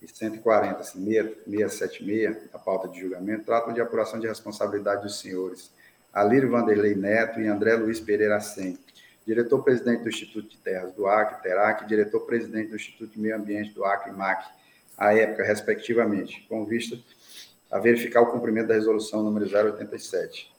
e 0.00 0.08
140, 0.08 0.84
676, 0.84 2.36
a 2.54 2.58
pauta 2.58 2.88
de 2.88 3.00
julgamento, 3.00 3.44
tratam 3.44 3.74
de 3.74 3.80
apuração 3.80 4.20
de 4.20 4.26
responsabilidade 4.26 5.02
dos 5.02 5.18
senhores 5.18 5.70
Alírio 6.12 6.50
Vanderlei 6.50 6.94
Neto 6.94 7.40
e 7.40 7.46
André 7.46 7.74
Luiz 7.74 8.00
Pereira 8.00 8.40
Sen, 8.40 8.78
diretor-presidente 9.28 10.02
do 10.02 10.08
Instituto 10.08 10.48
de 10.48 10.56
Terras 10.56 10.94
do 10.94 11.06
Acre, 11.06 11.42
TERAC, 11.42 11.86
diretor-presidente 11.86 12.70
do 12.70 12.76
Instituto 12.76 13.12
de 13.12 13.20
Meio 13.20 13.36
Ambiente 13.36 13.74
do 13.74 13.84
Acre, 13.84 14.10
MAC, 14.10 14.48
à 14.96 15.14
época, 15.14 15.44
respectivamente, 15.44 16.46
com 16.48 16.64
vista 16.64 16.98
a 17.70 17.78
verificar 17.78 18.22
o 18.22 18.32
cumprimento 18.32 18.68
da 18.68 18.74
resolução 18.74 19.22
número 19.22 19.44
087. 19.46 20.50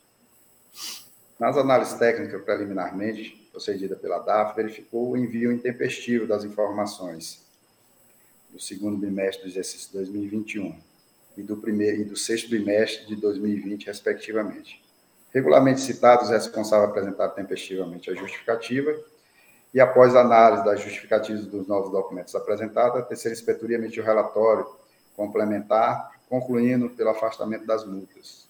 Nas 1.39 1.57
análises 1.57 1.95
técnicas 1.95 2.43
preliminarmente 2.43 3.49
procedida 3.51 3.95
pela 3.95 4.19
DAF, 4.19 4.55
verificou 4.55 5.09
o 5.09 5.17
envio 5.17 5.51
intempestivo 5.51 6.27
das 6.27 6.43
informações 6.43 7.43
do 8.51 8.61
segundo 8.61 8.97
bimestre 8.97 9.45
do 9.45 9.49
exercício 9.49 9.91
2021 9.93 10.79
e 11.35 11.41
do 11.41 11.57
primeiro 11.57 12.01
e 12.01 12.05
do 12.05 12.15
sexto 12.15 12.47
bimestre 12.47 13.07
de 13.07 13.15
2020, 13.15 13.87
respectivamente. 13.87 14.79
Regularmente 15.33 15.81
citados, 15.81 16.29
responsável 16.29 16.87
apresentar 16.87 17.29
tempestivamente 17.29 18.09
a 18.09 18.15
justificativa 18.15 18.95
e, 19.73 19.79
após 19.79 20.15
análise 20.15 20.65
das 20.65 20.81
justificativas 20.81 21.45
dos 21.45 21.67
novos 21.67 21.91
documentos 21.91 22.33
apresentados, 22.35 22.97
a 22.99 23.03
terceira 23.03 23.37
inspetoria 23.37 23.77
emitiu 23.77 24.03
relatório 24.03 24.67
complementar, 25.15 26.11
concluindo 26.27 26.89
pelo 26.89 27.09
afastamento 27.09 27.65
das 27.65 27.85
multas 27.85 28.49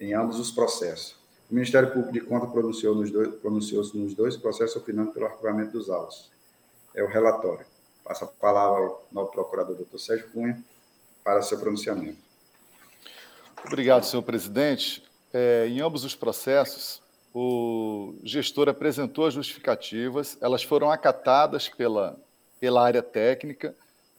em 0.00 0.14
ambos 0.14 0.38
os 0.38 0.50
processos. 0.50 1.16
O 1.50 1.54
Ministério 1.54 1.90
Público 1.90 2.12
de 2.12 2.20
Conta 2.20 2.46
pronunciou-se 2.46 3.00
nos, 3.00 3.10
dois, 3.10 3.34
pronunciou 3.36 3.82
nos 3.94 4.14
dois 4.14 4.36
processos, 4.36 4.76
opinando 4.76 5.12
pelo 5.12 5.26
arquivamento 5.26 5.72
dos 5.72 5.88
autos. 5.88 6.30
É 6.94 7.02
o 7.02 7.06
relatório. 7.06 7.66
Passa 8.04 8.24
a 8.24 8.28
palavra 8.28 8.84
ao 8.84 9.06
novo 9.10 9.30
procurador, 9.30 9.74
doutor 9.74 9.98
Sérgio 9.98 10.30
Cunha, 10.30 10.62
para 11.24 11.42
seu 11.42 11.58
pronunciamento. 11.58 12.18
Obrigado, 13.66 14.04
senhor 14.04 14.22
presidente. 14.22 15.02
É, 15.32 15.66
em 15.68 15.80
ambos 15.80 16.04
os 16.04 16.14
processos, 16.14 17.02
o 17.34 18.14
gestor 18.22 18.68
apresentou 18.68 19.26
as 19.26 19.34
justificativas, 19.34 20.38
elas 20.40 20.62
foram 20.62 20.90
acatadas 20.90 21.68
pela, 21.68 22.18
pela 22.58 22.84
área 22.84 23.02
técnica, 23.02 23.74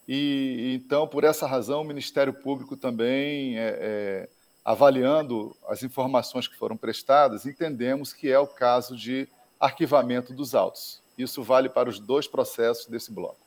e 0.08 0.74
então, 0.76 1.08
por 1.08 1.24
essa 1.24 1.46
razão, 1.46 1.82
o 1.82 1.86
Ministério 1.86 2.34
Público 2.34 2.76
também 2.76 3.58
é, 3.58 3.78
é 3.80 4.30
avaliando 4.64 5.56
as 5.68 5.84
informações 5.84 6.48
que 6.48 6.56
foram 6.56 6.78
prestadas, 6.78 7.46
entendemos 7.46 8.14
que 8.14 8.30
é 8.32 8.38
o 8.38 8.48
caso 8.48 8.96
de 8.96 9.28
arquivamento 9.60 10.34
dos 10.34 10.54
autos. 10.54 11.02
Isso 11.18 11.44
vale 11.44 11.70
para 11.70 11.90
os 11.90 12.00
dois 12.00 12.28
processos 12.28 12.88
desse 12.88 13.12
bloco. 13.12 13.38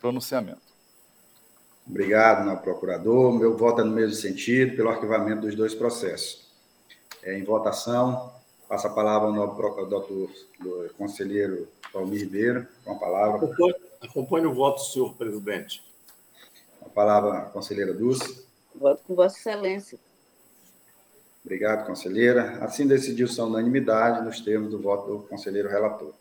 Pronunciamento. 0.00 0.62
Obrigado, 1.86 2.46
meu 2.46 2.56
procurador. 2.58 3.32
Meu 3.32 3.56
voto 3.56 3.80
é 3.80 3.84
no 3.84 3.90
mesmo 3.90 4.14
sentido, 4.14 4.76
pelo 4.76 4.90
arquivamento 4.90 5.42
dos 5.42 5.54
dois 5.54 5.74
processos. 5.74 6.47
É, 7.28 7.38
em 7.38 7.44
votação, 7.44 8.32
passa 8.66 8.88
a 8.88 8.90
palavra 8.90 9.28
ao 9.28 9.86
doutor 9.86 10.30
conselheiro 10.96 11.68
Palmir 11.92 12.22
Ribeiro, 12.22 12.66
com 12.82 12.92
a 12.92 12.94
palavra. 12.94 13.36
Acompanhe, 13.36 13.74
acompanhe 14.00 14.46
o 14.46 14.54
voto, 14.54 14.80
senhor 14.80 15.14
presidente. 15.14 15.84
A 16.80 16.88
palavra, 16.88 17.42
conselheira 17.50 17.92
Dulce. 17.92 18.46
Voto 18.74 19.02
com 19.06 19.14
Vossa 19.14 19.38
Excelência. 19.38 19.98
Obrigado, 21.44 21.86
conselheira. 21.86 22.64
Assim 22.64 22.86
decidiu-se 22.86 23.38
a 23.38 23.44
unanimidade 23.44 24.24
nos 24.24 24.40
termos 24.40 24.70
do 24.70 24.80
voto 24.80 25.18
do 25.18 25.22
conselheiro 25.24 25.68
relator. 25.68 26.14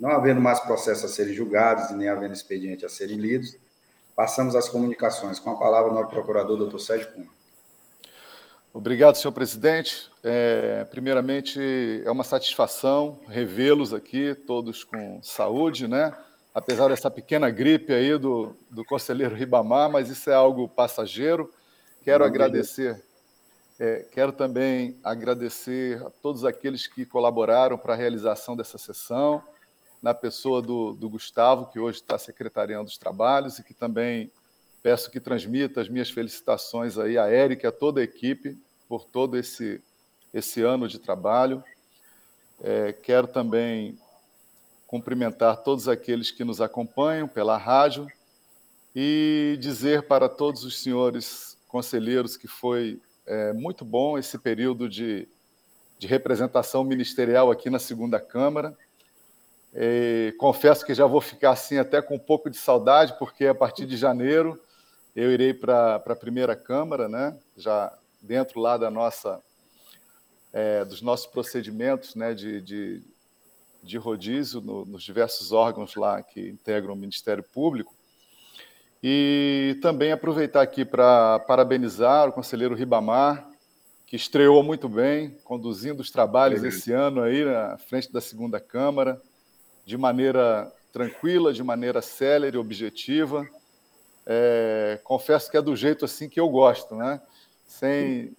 Não 0.00 0.08
havendo 0.08 0.40
mais 0.40 0.60
processos 0.60 1.04
a 1.04 1.08
serem 1.08 1.34
julgados 1.34 1.90
e 1.90 1.94
nem 1.94 2.08
havendo 2.08 2.32
expediente 2.32 2.86
a 2.86 2.88
serem 2.88 3.18
lidos, 3.18 3.54
passamos 4.14 4.56
às 4.56 4.66
comunicações. 4.66 5.38
Com 5.38 5.50
a 5.50 5.58
palavra, 5.58 5.90
o 5.90 5.94
nosso 5.94 6.08
procurador, 6.08 6.56
doutor 6.56 6.78
Sérgio 6.78 7.12
Cunha. 7.12 7.35
Obrigado, 8.76 9.16
senhor 9.16 9.32
presidente. 9.32 10.10
É, 10.22 10.84
primeiramente, 10.90 11.58
é 12.04 12.10
uma 12.10 12.22
satisfação 12.22 13.18
revê-los 13.26 13.94
aqui, 13.94 14.34
todos 14.34 14.84
com 14.84 15.18
saúde, 15.22 15.88
né? 15.88 16.14
Apesar 16.54 16.88
dessa 16.88 17.10
pequena 17.10 17.48
gripe 17.48 17.94
aí 17.94 18.18
do, 18.18 18.54
do 18.70 18.84
conselheiro 18.84 19.34
Ribamar, 19.34 19.90
mas 19.90 20.10
isso 20.10 20.28
é 20.28 20.34
algo 20.34 20.68
passageiro. 20.68 21.50
Quero 22.04 22.22
agradecer 22.22 23.02
é, 23.80 24.04
quero 24.12 24.30
também 24.30 25.00
agradecer 25.02 26.02
a 26.02 26.10
todos 26.10 26.44
aqueles 26.44 26.86
que 26.86 27.06
colaboraram 27.06 27.78
para 27.78 27.94
a 27.94 27.96
realização 27.96 28.54
dessa 28.54 28.76
sessão, 28.76 29.42
na 30.02 30.12
pessoa 30.12 30.60
do, 30.60 30.92
do 30.92 31.08
Gustavo, 31.08 31.70
que 31.70 31.78
hoje 31.78 32.00
está 32.00 32.18
secretariando 32.18 32.90
os 32.90 32.98
trabalhos, 32.98 33.58
e 33.58 33.64
que 33.64 33.72
também 33.72 34.30
peço 34.82 35.10
que 35.10 35.18
transmita 35.18 35.80
as 35.80 35.88
minhas 35.88 36.10
felicitações 36.10 36.98
aí 36.98 37.16
a 37.16 37.26
Érica 37.26 37.66
e 37.66 37.68
a 37.68 37.72
toda 37.72 38.02
a 38.02 38.04
equipe 38.04 38.65
por 38.88 39.04
todo 39.04 39.36
esse, 39.36 39.82
esse 40.32 40.62
ano 40.62 40.88
de 40.88 40.98
trabalho. 40.98 41.62
É, 42.62 42.92
quero 42.92 43.26
também 43.26 43.98
cumprimentar 44.86 45.58
todos 45.58 45.88
aqueles 45.88 46.30
que 46.30 46.44
nos 46.44 46.60
acompanham 46.60 47.26
pela 47.26 47.56
rádio 47.56 48.06
e 48.94 49.56
dizer 49.60 50.04
para 50.04 50.28
todos 50.28 50.64
os 50.64 50.80
senhores 50.80 51.58
conselheiros 51.68 52.36
que 52.36 52.48
foi 52.48 53.00
é 53.26 53.52
muito 53.52 53.84
bom 53.84 54.16
esse 54.16 54.38
período 54.38 54.88
de, 54.88 55.28
de 55.98 56.06
representação 56.06 56.84
ministerial 56.84 57.50
aqui 57.50 57.68
na 57.68 57.80
segunda 57.80 58.20
Câmara. 58.20 58.76
E 59.74 60.32
confesso 60.38 60.86
que 60.86 60.94
já 60.94 61.06
vou 61.06 61.20
ficar 61.20 61.50
assim 61.50 61.76
até 61.76 62.00
com 62.00 62.14
um 62.14 62.20
pouco 62.20 62.48
de 62.48 62.56
saudade, 62.56 63.18
porque 63.18 63.46
a 63.46 63.54
partir 63.54 63.84
de 63.84 63.96
janeiro 63.96 64.58
eu 65.14 65.32
irei 65.32 65.52
para 65.52 65.96
a 65.96 66.16
primeira 66.16 66.54
Câmara, 66.54 67.08
né? 67.08 67.36
já 67.56 67.92
dentro 68.20 68.60
lá 68.60 68.76
da 68.76 68.90
nossa, 68.90 69.42
é, 70.52 70.84
dos 70.84 71.02
nossos 71.02 71.26
procedimentos 71.26 72.14
né? 72.14 72.34
de, 72.34 72.60
de, 72.60 73.02
de 73.82 73.98
rodízio 73.98 74.60
no, 74.60 74.84
nos 74.84 75.02
diversos 75.02 75.52
órgãos 75.52 75.94
lá 75.94 76.22
que 76.22 76.48
integram 76.48 76.94
o 76.94 76.96
Ministério 76.96 77.42
Público. 77.42 77.94
E 79.02 79.78
também 79.82 80.10
aproveitar 80.10 80.62
aqui 80.62 80.84
para 80.84 81.38
parabenizar 81.40 82.28
o 82.28 82.32
conselheiro 82.32 82.74
Ribamar, 82.74 83.48
que 84.06 84.16
estreou 84.16 84.62
muito 84.62 84.88
bem, 84.88 85.36
conduzindo 85.44 86.00
os 86.00 86.10
trabalhos 86.10 86.62
esse 86.62 86.92
ano 86.92 87.22
aí 87.22 87.44
na 87.44 87.76
frente 87.76 88.12
da 88.12 88.20
segunda 88.20 88.58
Câmara, 88.60 89.20
de 89.84 89.96
maneira 89.96 90.72
tranquila, 90.92 91.52
de 91.52 91.62
maneira 91.62 92.00
célere, 92.00 92.56
objetiva. 92.56 93.46
É, 94.24 94.98
confesso 95.04 95.50
que 95.50 95.56
é 95.56 95.62
do 95.62 95.76
jeito 95.76 96.04
assim 96.04 96.28
que 96.28 96.40
eu 96.40 96.48
gosto, 96.48 96.94
né? 96.94 97.20
Sem 97.66 98.34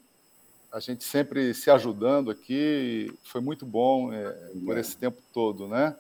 a 0.72 0.80
gente 0.80 1.04
sempre 1.04 1.54
se 1.54 1.72
ajudando 1.72 2.30
aqui, 2.30 3.12
foi 3.24 3.42
muito 3.42 3.66
bom 3.66 4.14
é, 4.14 4.30
por 4.66 4.78
esse 4.78 4.98
tempo 4.98 5.22
todo, 5.34 5.68
né? 5.68 5.96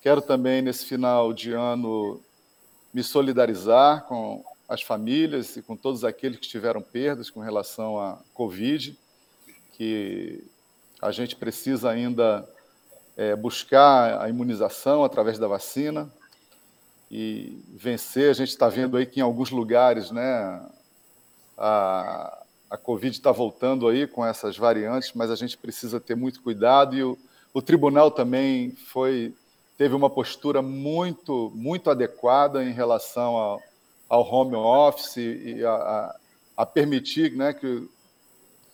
Quero 0.00 0.20
também 0.20 0.60
nesse 0.60 0.84
final 0.84 1.32
de 1.32 1.52
ano 1.52 2.20
me 2.92 3.02
solidarizar 3.02 4.04
com 4.04 4.44
as 4.68 4.82
famílias 4.82 5.56
e 5.56 5.62
com 5.62 5.76
todos 5.76 6.04
aqueles 6.04 6.40
que 6.40 6.48
tiveram 6.48 6.82
perdas 6.82 7.30
com 7.30 7.40
relação 7.40 7.98
à 7.98 8.18
Covid, 8.34 8.98
que 9.72 10.44
a 11.00 11.10
gente 11.10 11.36
precisa 11.36 11.88
ainda 11.90 12.48
é, 13.16 13.36
buscar 13.36 14.20
a 14.20 14.28
imunização 14.28 15.04
através 15.04 15.38
da 15.38 15.46
vacina 15.46 16.12
e 17.10 17.62
vencer. 17.68 18.30
A 18.30 18.34
gente 18.34 18.48
está 18.48 18.68
vendo 18.68 18.96
aí 18.96 19.06
que 19.06 19.20
em 19.20 19.22
alguns 19.22 19.50
lugares, 19.50 20.10
né, 20.10 20.60
a, 21.56 22.41
a 22.72 22.78
Covid 22.78 23.14
está 23.14 23.30
voltando 23.30 23.86
aí 23.86 24.06
com 24.06 24.24
essas 24.24 24.56
variantes, 24.56 25.12
mas 25.14 25.30
a 25.30 25.36
gente 25.36 25.58
precisa 25.58 26.00
ter 26.00 26.14
muito 26.14 26.40
cuidado 26.40 26.96
e 26.96 27.04
o, 27.04 27.18
o 27.52 27.60
tribunal 27.60 28.10
também 28.10 28.70
foi 28.70 29.34
teve 29.76 29.94
uma 29.94 30.08
postura 30.08 30.62
muito, 30.62 31.52
muito 31.54 31.90
adequada 31.90 32.64
em 32.64 32.72
relação 32.72 33.36
ao, 33.36 33.62
ao 34.08 34.22
home 34.22 34.54
office 34.54 35.18
e 35.18 35.62
a, 35.62 35.74
a, 35.74 36.16
a 36.56 36.64
permitir 36.64 37.36
né, 37.36 37.52
que, 37.52 37.86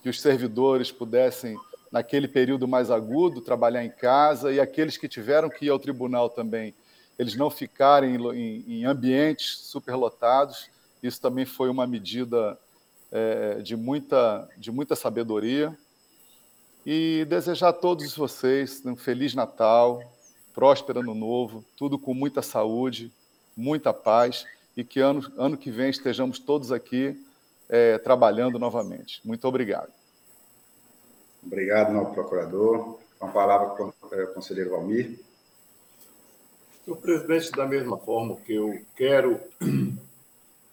que 0.01 0.09
os 0.09 0.21
servidores 0.21 0.93
pudessem, 0.93 1.59
naquele 1.91 2.29
período 2.29 2.69
mais 2.69 2.93
agudo, 2.93 3.41
trabalhar 3.41 3.85
em 3.85 3.91
casa 3.91 4.53
e 4.53 4.61
aqueles 4.61 4.97
que 4.97 5.09
tiveram 5.09 5.51
que 5.51 5.65
ir 5.67 5.71
ao 5.71 5.79
tribunal 5.79 6.31
também, 6.31 6.73
eles 7.19 7.35
não 7.35 7.51
ficarem 7.51 8.15
em, 8.15 8.65
em 8.81 8.85
ambientes 8.85 9.59
superlotados. 9.63 10.71
Isso 11.03 11.21
também 11.21 11.45
foi 11.45 11.69
uma 11.69 11.87
medida 11.87 12.57
é, 13.11 13.61
de, 13.61 13.77
muita, 13.77 14.49
de 14.57 14.71
muita 14.71 14.94
sabedoria. 14.97 15.77
E 16.85 17.27
desejar 17.29 17.68
a 17.68 17.73
todos 17.73 18.16
vocês 18.16 18.83
um 18.85 18.97
Feliz 18.97 19.35
Natal, 19.35 20.01
próspero 20.55 21.01
ano 21.01 21.14
novo, 21.14 21.64
tudo 21.77 21.99
com 21.99 22.14
muita 22.14 22.42
saúde, 22.42 23.12
muita 23.57 23.92
paz 23.92 24.47
e 24.77 24.85
que 24.85 25.01
ano, 25.01 25.31
ano 25.37 25.57
que 25.57 25.71
vem 25.71 25.90
estejamos 25.90 26.38
todos 26.38 26.73
aqui 26.73 27.21
é, 27.68 27.99
trabalhando 27.99 28.59
novamente. 28.59 29.21
Muito 29.25 29.47
obrigado. 29.47 29.92
Obrigado, 31.44 31.92
novo 31.92 32.14
procurador. 32.14 32.99
Com 33.18 33.27
a 33.27 33.31
palavra, 33.31 33.68
com 33.71 33.88
o 33.88 34.27
conselheiro 34.35 34.71
Valmir. 34.71 35.18
Senhor 36.85 36.97
presidente, 36.97 37.51
da 37.53 37.66
mesma 37.66 37.99
forma 37.99 38.37
que 38.37 38.55
eu 38.55 38.81
quero, 38.97 39.40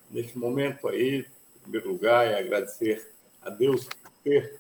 neste 0.10 0.38
momento 0.38 0.88
aí, 0.88 1.26
primeiro 1.66 1.90
lugar, 1.90 2.28
é 2.28 2.40
agradecer 2.40 3.12
a 3.42 3.50
Deus 3.50 3.86
por 3.86 4.12
ter 4.24 4.60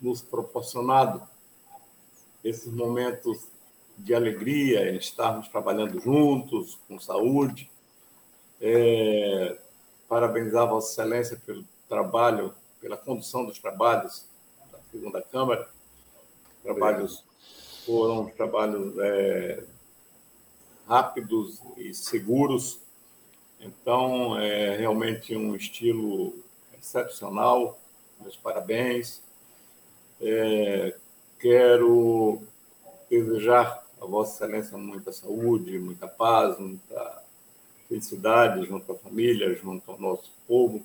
nos 0.00 0.22
proporcionado 0.22 1.22
esses 2.44 2.72
momentos 2.72 3.48
de 3.98 4.14
alegria 4.14 4.90
em 4.90 4.96
estarmos 4.96 5.48
trabalhando 5.48 5.98
juntos, 6.00 6.78
com 6.86 6.98
saúde. 7.00 7.68
É, 8.60 9.58
parabenizar 10.08 10.68
Vossa 10.68 10.92
Excelência 10.92 11.40
pelo 11.44 11.64
trabalho, 11.88 12.54
pela 12.80 12.96
condução 12.96 13.44
dos 13.44 13.58
trabalhos 13.58 14.26
da 14.70 14.78
segunda 14.90 15.20
Câmara. 15.20 15.68
Trabalhos 16.62 17.24
foram 17.84 18.26
trabalhos 18.30 18.96
é, 18.98 19.64
rápidos 20.86 21.60
e 21.76 21.92
seguros. 21.92 22.80
Então, 23.60 24.38
é 24.38 24.76
realmente 24.76 25.34
um 25.36 25.54
estilo 25.56 26.34
excepcional. 26.78 27.78
Meus 28.20 28.36
parabéns. 28.36 29.22
É, 30.20 30.94
quero 31.38 32.42
desejar 33.10 33.84
a 34.00 34.06
Vossa 34.06 34.44
Excelência 34.44 34.78
muita 34.78 35.12
saúde, 35.12 35.78
muita 35.78 36.06
paz, 36.08 36.58
muita 36.58 37.22
felicidade 37.88 38.66
junto 38.66 38.92
à 38.92 38.94
família, 38.96 39.54
junto 39.54 39.90
ao 39.90 39.98
nosso 39.98 40.30
povo, 40.46 40.84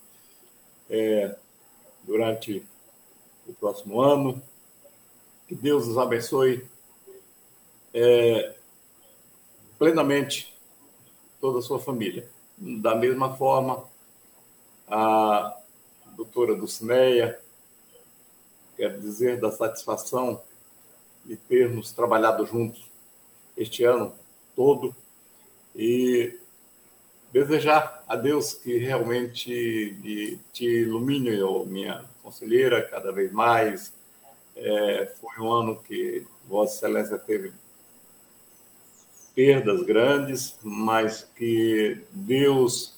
é, 0.89 1.35
durante 2.03 2.63
o 3.47 3.53
próximo 3.53 3.99
ano. 3.99 4.41
Que 5.47 5.55
Deus 5.55 5.87
os 5.87 5.97
abençoe 5.97 6.65
é, 7.93 8.55
plenamente 9.77 10.53
toda 11.39 11.59
a 11.59 11.61
sua 11.61 11.79
família. 11.79 12.29
Da 12.63 12.93
mesma 12.93 13.35
forma, 13.35 13.83
a 14.87 15.57
doutora 16.15 16.53
Dulcineia, 16.53 17.39
quero 18.77 19.01
dizer 19.01 19.39
da 19.39 19.49
satisfação 19.49 20.39
de 21.25 21.35
termos 21.35 21.91
trabalhado 21.91 22.45
juntos 22.45 22.87
este 23.57 23.83
ano 23.83 24.13
todo 24.55 24.95
e 25.75 26.37
desejar 27.33 28.03
a 28.07 28.15
Deus 28.15 28.53
que 28.53 28.77
realmente 28.77 30.37
te 30.53 30.65
ilumine, 30.65 31.31
minha 31.65 32.05
conselheira, 32.21 32.87
cada 32.87 33.11
vez 33.11 33.31
mais. 33.31 33.91
É, 34.55 35.11
foi 35.19 35.43
um 35.43 35.51
ano 35.51 35.81
que 35.81 36.27
Vossa 36.47 36.75
Excelência 36.75 37.17
teve 37.17 37.51
perdas 39.35 39.83
grandes, 39.83 40.57
mas 40.61 41.27
que 41.35 42.01
Deus 42.11 42.95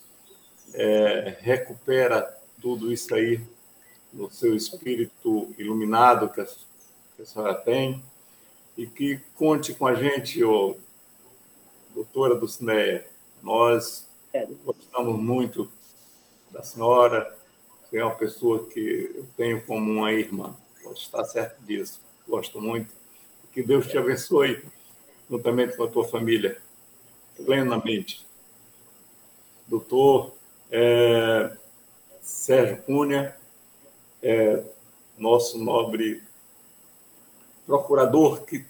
é, 0.74 1.38
recupera 1.40 2.38
tudo 2.62 2.92
isso 2.92 3.14
aí 3.14 3.42
no 4.12 4.30
seu 4.30 4.56
espírito 4.56 5.54
iluminado 5.58 6.30
que 6.30 6.42
a, 6.42 6.46
que 6.46 7.22
a 7.22 7.26
senhora 7.26 7.56
tem. 7.56 8.04
E 8.76 8.88
que 8.88 9.20
conte 9.36 9.74
com 9.74 9.86
a 9.86 9.94
gente, 9.94 10.44
ô, 10.44 10.78
doutora 11.94 12.36
Dulcineia. 12.36 13.06
Nós 13.42 14.08
gostamos 14.66 15.20
muito 15.20 15.72
da 16.50 16.64
senhora, 16.64 17.36
você 17.82 18.00
é 18.00 18.06
uma 18.06 18.16
pessoa 18.16 18.68
que 18.68 19.12
eu 19.16 19.28
tenho 19.38 19.62
como 19.64 19.92
uma 19.92 20.12
irmã, 20.12 20.56
pode 20.84 21.00
estar 21.00 21.24
certo 21.26 21.62
disso, 21.64 22.02
gosto 22.28 22.60
muito. 22.60 22.92
Que 23.52 23.62
Deus 23.62 23.86
te 23.88 23.98
abençoe, 23.98 24.64
juntamente 25.30 25.76
com 25.76 25.84
a 25.84 25.88
tua 25.88 26.06
família, 26.06 26.58
plenamente. 27.46 28.26
Doutor 29.68 30.34
é, 30.72 31.56
Sérgio 32.22 32.78
Cunha, 32.84 33.36
é, 34.22 34.64
nosso 35.18 35.58
nobre 35.58 36.24
procurador 37.66 38.44
que 38.46 38.66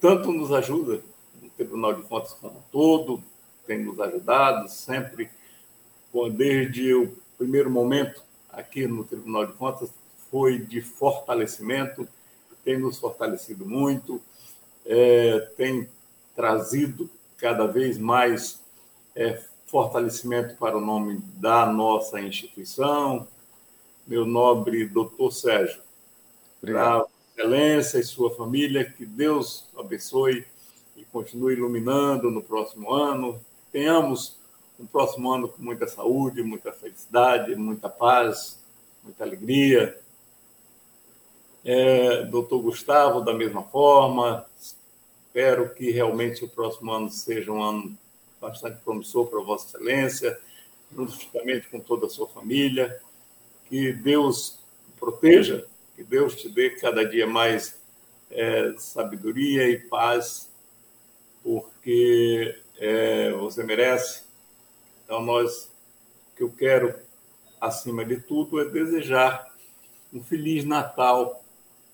tanto 0.00 0.30
nos 0.30 0.52
ajuda, 0.52 1.02
no 1.40 1.50
Tribunal 1.50 1.94
de 1.94 2.02
Contas 2.02 2.32
como 2.34 2.58
um 2.58 2.62
todo, 2.70 3.22
tem 3.66 3.82
nos 3.84 3.98
ajudado 3.98 4.68
sempre, 4.68 5.28
desde 6.32 6.94
o 6.94 7.14
primeiro 7.36 7.70
momento 7.70 8.22
aqui 8.50 8.86
no 8.86 9.04
Tribunal 9.04 9.46
de 9.46 9.52
Contas, 9.54 9.90
foi 10.30 10.58
de 10.58 10.80
fortalecimento, 10.80 12.08
tem 12.64 12.78
nos 12.78 12.98
fortalecido 12.98 13.66
muito, 13.66 14.20
é, 14.84 15.40
tem 15.56 15.88
trazido 16.36 17.10
cada 17.38 17.66
vez 17.66 17.98
mais 17.98 18.60
é, 19.14 19.42
fortalecimento 19.66 20.54
para 20.56 20.76
o 20.76 20.80
nome 20.80 21.18
da 21.36 21.66
nossa 21.66 22.20
instituição. 22.20 23.26
Meu 24.06 24.24
nobre 24.24 24.86
doutor 24.86 25.32
Sérgio, 25.32 25.80
Obrigado. 26.62 27.06
Excelência 27.36 27.98
e 27.98 28.02
sua 28.02 28.34
família, 28.34 28.84
que 28.84 29.04
Deus 29.04 29.66
abençoe 29.78 30.44
e 30.96 31.04
continue 31.04 31.52
iluminando 31.52 32.30
no 32.30 32.42
próximo 32.42 32.92
ano. 32.92 33.38
Tenhamos 33.70 34.38
um 34.80 34.86
próximo 34.86 35.30
ano 35.30 35.48
com 35.48 35.62
muita 35.62 35.86
saúde, 35.86 36.42
muita 36.42 36.72
felicidade, 36.72 37.54
muita 37.54 37.88
paz, 37.88 38.58
muita 39.04 39.22
alegria. 39.22 40.00
É, 41.64 42.22
doutor 42.24 42.60
Gustavo, 42.62 43.20
da 43.20 43.34
mesma 43.34 43.62
forma, 43.62 44.46
espero 45.36 45.68
que 45.74 45.90
realmente 45.90 46.42
o 46.42 46.48
próximo 46.48 46.90
ano 46.90 47.10
seja 47.10 47.52
um 47.52 47.62
ano 47.62 47.94
bastante 48.40 48.80
promissor 48.82 49.26
para 49.26 49.42
Vossa 49.42 49.66
Excelência, 49.68 50.38
juntamente 50.90 51.68
com 51.68 51.78
toda 51.78 52.06
a 52.06 52.08
sua 52.08 52.26
família. 52.26 52.98
Que 53.68 53.92
Deus 53.92 54.58
proteja 54.98 55.66
que 55.94 56.02
Deus 56.02 56.36
te 56.36 56.48
dê 56.48 56.70
cada 56.70 57.04
dia 57.04 57.26
mais 57.26 57.78
é, 58.30 58.74
sabedoria 58.78 59.68
e 59.68 59.78
paz, 59.78 60.50
porque 61.42 62.58
é, 62.78 63.30
você 63.32 63.62
merece. 63.62 64.24
Então, 65.04 65.22
nós, 65.22 65.70
o 66.32 66.36
que 66.36 66.42
eu 66.44 66.50
quero, 66.50 66.94
acima 67.60 68.06
de 68.06 68.18
tudo, 68.20 68.58
é 68.58 68.64
desejar 68.64 69.54
um 70.12 70.22
Feliz 70.22 70.64
Natal 70.64 71.44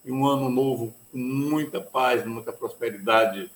e 0.04 0.10
um 0.10 0.26
ano 0.26 0.48
novo 0.48 0.94
com 1.10 1.18
muita 1.18 1.80
paz, 1.80 2.24
muita 2.24 2.52
prosperidade, 2.52 3.50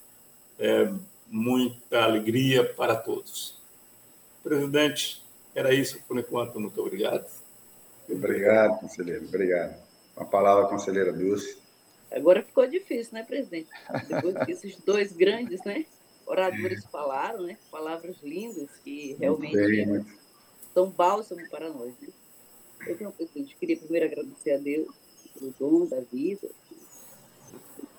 é, 0.59 0.92
muita 1.28 2.04
alegria 2.04 2.64
para 2.74 2.94
todos. 2.94 3.61
Presidente, 4.42 5.24
era 5.54 5.74
isso 5.74 6.00
por 6.06 6.18
enquanto. 6.18 6.61
Muito 6.61 6.80
obrigado. 6.80 7.26
Obrigado, 8.09 8.78
conselheiro. 8.80 9.24
Obrigado. 9.24 9.74
A 10.16 10.24
palavra, 10.24 10.68
conselheira 10.68 11.12
Dulce. 11.12 11.59
Agora 12.12 12.42
ficou 12.42 12.66
difícil, 12.66 13.14
né, 13.14 13.24
presidente? 13.24 13.68
Depois 14.09 14.44
que 14.44 14.52
esses 14.52 14.76
dois 14.76 15.12
grandes 15.12 15.62
né, 15.64 15.85
oradores 16.24 16.85
falaram, 16.85 17.42
né, 17.42 17.59
palavras 17.70 18.16
lindas 18.22 18.70
que 18.85 19.16
realmente 19.18 19.56
bem, 19.56 20.06
são 20.72 20.88
bálsamo 20.88 21.48
para 21.50 21.68
nós. 21.68 21.92
Né? 22.00 22.09
Então, 22.88 23.11
presidente, 23.11 23.56
queria 23.59 23.76
primeiro 23.76 24.06
agradecer 24.06 24.52
a 24.52 24.59
Deus 24.59 24.88
pelo 25.38 25.55
dom 25.59 25.87
da 25.87 26.01
vida 26.01 26.49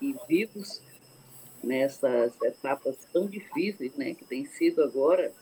e 0.00 0.14
vivos 0.28 0.80
nessas 1.62 2.32
etapas 2.42 2.96
tão 3.12 3.26
difíceis 3.26 3.94
né, 3.94 4.14
que 4.14 4.24
tem 4.24 4.44
sido 4.44 4.82
agora. 4.82 5.32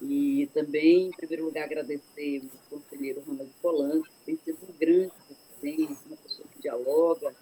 E 0.00 0.48
também, 0.54 1.08
em 1.08 1.10
primeiro 1.10 1.46
lugar, 1.46 1.64
agradecer 1.64 2.42
o 2.70 2.76
conselheiro 2.76 3.22
Ronaldo 3.26 3.52
Polanco, 3.60 4.06
que 4.06 4.24
tem 4.26 4.36
sido 4.36 4.58
um 4.68 4.78
grande 4.78 5.12
uma 5.60 6.16
pessoa 6.16 6.46
que 6.54 6.62
dialoga, 6.62 7.34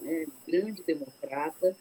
né, 0.00 0.26
grande 0.46 0.82
democrata. 0.82 1.76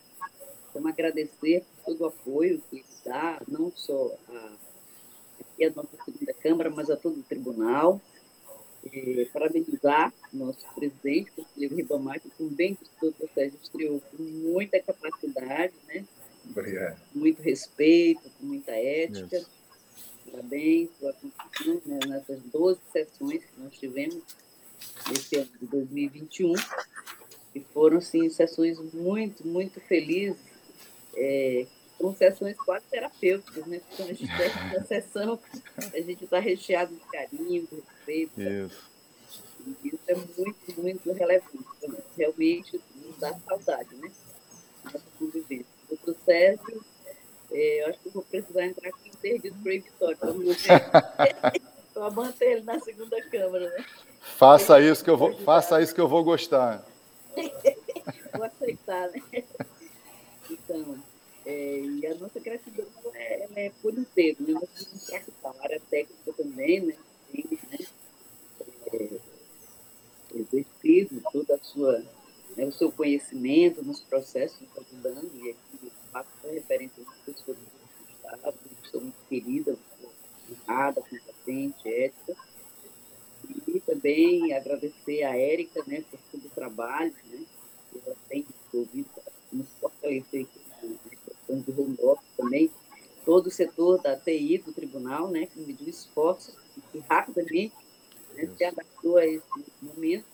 Então, 0.70 0.88
agradecer 0.88 1.64
por 1.64 1.94
todo 1.94 2.02
o 2.02 2.06
apoio 2.08 2.64
que 2.70 2.78
ele 2.78 2.86
dá, 3.06 3.40
não 3.48 3.72
só 3.76 4.16
a, 4.28 4.54
aqui 5.40 5.66
a 5.66 5.70
nossa 5.70 5.96
segunda 6.04 6.34
Câmara, 6.34 6.70
mas 6.72 6.90
a 6.90 6.98
todo 6.98 7.20
o 7.20 7.24
tribunal. 7.24 8.02
E, 8.92 9.26
parabenizar 9.32 10.14
nosso 10.32 10.66
presidente, 10.76 11.32
o 11.32 11.44
conselheiro 11.44 11.76
Ribamar, 11.76 12.20
que 12.20 12.30
também 12.32 12.78
o 13.02 13.30
Sérgio 13.34 13.60
estreou 13.62 14.02
com 14.02 14.24
muita 14.24 14.80
capacidade, 14.80 15.74
né? 15.88 16.06
Obrigado. 16.50 17.00
muito 17.16 17.42
respeito, 17.42 18.30
com 18.38 18.46
muita 18.46 18.72
ética. 18.72 19.46
Parabéns 20.30 20.90
pela 21.00 21.14
construção 21.14 21.82
né, 21.86 22.00
nessas 22.08 22.42
12 22.44 22.80
sessões 22.92 23.44
que 23.46 23.62
nós 23.62 23.74
tivemos 23.74 24.22
esse 25.12 25.38
ano 25.38 25.50
de 25.60 25.68
2021. 25.68 26.54
E 27.56 27.60
foram, 27.74 28.02
sim, 28.02 28.30
sessões 28.30 28.80
muito, 28.94 29.48
muito 29.48 29.80
felizes. 29.80 30.42
É, 31.16 31.68
são 32.04 32.14
sessões 32.14 32.58
quase 32.58 32.86
terapêuticas, 32.92 33.66
né? 33.66 33.80
Quando 33.96 34.10
a 34.10 34.14
gente 34.14 34.30
está 34.30 34.74
na 34.74 34.84
sessão, 34.84 35.40
a 35.78 36.02
gente 36.02 36.26
está 36.26 36.40
recheado 36.40 36.94
de 36.94 37.06
carinho, 37.06 37.66
de 37.66 37.76
respeito. 37.76 38.42
Isso. 38.42 38.92
E 39.66 39.88
isso 39.88 40.00
é 40.08 40.16
muito, 40.16 40.82
muito 40.82 41.14
relevante. 41.14 41.66
Realmente 42.18 42.82
nos 42.96 43.18
dá 43.18 43.34
saudade, 43.48 43.96
né? 43.96 44.12
Nossa 44.84 45.06
convivência. 45.18 45.66
Doutor 45.88 46.16
Sérgio, 46.26 46.84
é, 47.52 47.84
eu 47.84 47.88
acho 47.88 48.00
que 48.00 48.08
eu 48.10 48.12
vou 48.12 48.24
precisar 48.24 48.66
entrar 48.66 48.90
aqui 48.90 49.12
serviço 49.22 49.56
proibitório 49.64 50.18
para 50.18 50.34
manter, 50.34 51.62
para 51.94 52.12
manter 52.12 52.52
ele 52.52 52.62
na 52.64 52.80
segunda 52.82 53.22
Câmara, 53.30 53.70
né? 53.70 53.86
Faça 54.20 54.82
isso 54.82 55.04
que 55.04 55.10
eu 55.10 55.18
vou, 55.18 55.38
faça 55.40 55.82
isso 55.82 55.96
que 55.96 56.02
eu 56.02 56.08
vou 56.08 56.24
gostar. 56.24 56.84
tá, 58.86 59.08
né? 59.08 59.44
Então, 60.50 60.98
é, 61.46 61.80
e 61.80 62.08
a 62.08 62.16
nossa 62.16 62.40
gratidão 62.40 62.86
é, 63.14 63.66
é 63.66 63.72
por 63.82 63.94
inteiro, 63.94 64.38
né? 64.42 64.54
Nós 64.54 64.70
temos 64.70 65.06
praticar 65.06 65.56
a 65.60 65.64
área 65.64 65.82
técnica 65.90 66.34
também, 66.34 66.82
né? 66.82 66.96
Tem, 67.32 67.46
né? 67.70 67.80
É, 68.94 69.10
exercido 70.36 71.22
toda 71.32 71.58
sua, 71.62 72.04
né, 72.56 72.66
o 72.66 72.72
seu 72.72 72.92
conhecimento 72.92 73.84
nos 73.84 74.00
processos 74.00 74.58
que 74.58 74.66
está 74.66 74.82
ajudando, 74.82 75.30
e 75.36 75.50
aqui, 75.52 75.92
a 76.14 76.26
referência 76.44 77.04
das 77.04 77.18
pessoas 77.20 77.58
do 77.58 77.64
Estado, 78.10 78.58
sou 78.90 79.02
muito 79.02 79.18
querida, 79.30 79.78
honrada, 80.50 81.02
competente, 81.02 81.88
ética. 81.88 82.36
E 83.68 83.80
também 83.82 84.54
agradecer 84.54 85.24
a 85.24 85.38
Érica, 85.38 85.84
né, 85.86 86.04
por 86.10 86.20
todo 86.32 86.46
o 86.46 86.50
trabalho, 86.50 87.14
né, 87.26 87.44
que 87.92 88.02
ela 88.06 88.16
tem 88.30 88.46
para 88.72 89.24
nos 89.52 89.68
fortalecer 89.80 90.44
aqui 90.44 90.63
de 91.50 91.72
home 91.72 91.98
office 92.02 92.30
também, 92.38 92.72
todo 93.26 93.48
o 93.48 93.52
setor 93.52 94.02
da 94.02 94.16
TI 94.16 94.60
do 94.60 94.74
tribunal, 94.74 95.30
né, 95.30 95.46
que 95.46 95.60
mediu 95.60 95.88
esforços 95.88 96.56
e 96.94 97.00
rapidamente 97.10 97.74
né, 98.34 98.50
se 98.58 98.64
adaptou 98.64 99.18
a 99.18 99.26
esse 99.26 99.44
momento. 99.82 100.26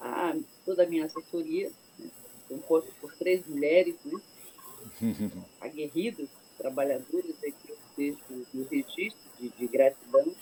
A, 0.00 0.34
toda 0.64 0.84
a 0.84 0.86
minha 0.86 1.04
assessoria, 1.04 1.70
né, 1.98 2.08
composta 2.48 2.90
por 3.00 3.12
três 3.14 3.46
mulheres, 3.46 3.96
né, 4.04 4.20
aguerridas, 5.60 6.28
trabalhadoras, 6.56 7.36
aqui 7.42 7.70
eu 7.70 7.76
deixo 7.96 8.18
o 8.54 8.64
registro 8.70 9.30
de, 9.38 9.48
de 9.50 9.66
gratidão 9.66 10.34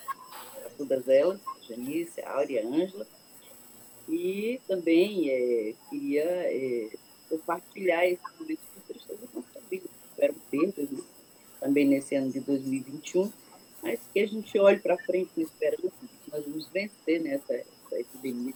a 0.65 0.71
todas 0.71 1.09
elas, 1.09 1.41
Janice, 1.69 2.21
Áurea, 2.23 2.67
Ângela, 2.67 3.07
e 4.09 4.61
também 4.67 5.29
é, 5.29 5.75
queria 5.91 6.25
é, 6.25 6.91
compartilhar 7.29 8.07
esse 8.07 8.23
momento 8.39 8.61
de 8.75 8.81
tristeza 8.87 9.27
com 9.33 9.43
tiveram 10.19 10.35
perdas 10.51 10.91
né? 10.91 11.03
também 11.61 11.87
nesse 11.87 12.17
ano 12.17 12.31
de 12.31 12.41
2021, 12.41 13.33
mas 13.83 14.01
que 14.13 14.21
a 14.21 14.27
gente 14.27 14.59
olhe 14.59 14.81
para 14.81 14.99
frente 14.99 15.31
com 15.35 15.41
esperança 15.41 15.93
que 16.01 16.31
nós 16.31 16.45
vamos 16.45 16.69
vencer 16.69 17.21
nessa 17.21 17.55
essa 17.55 18.01
epidemia. 18.01 18.55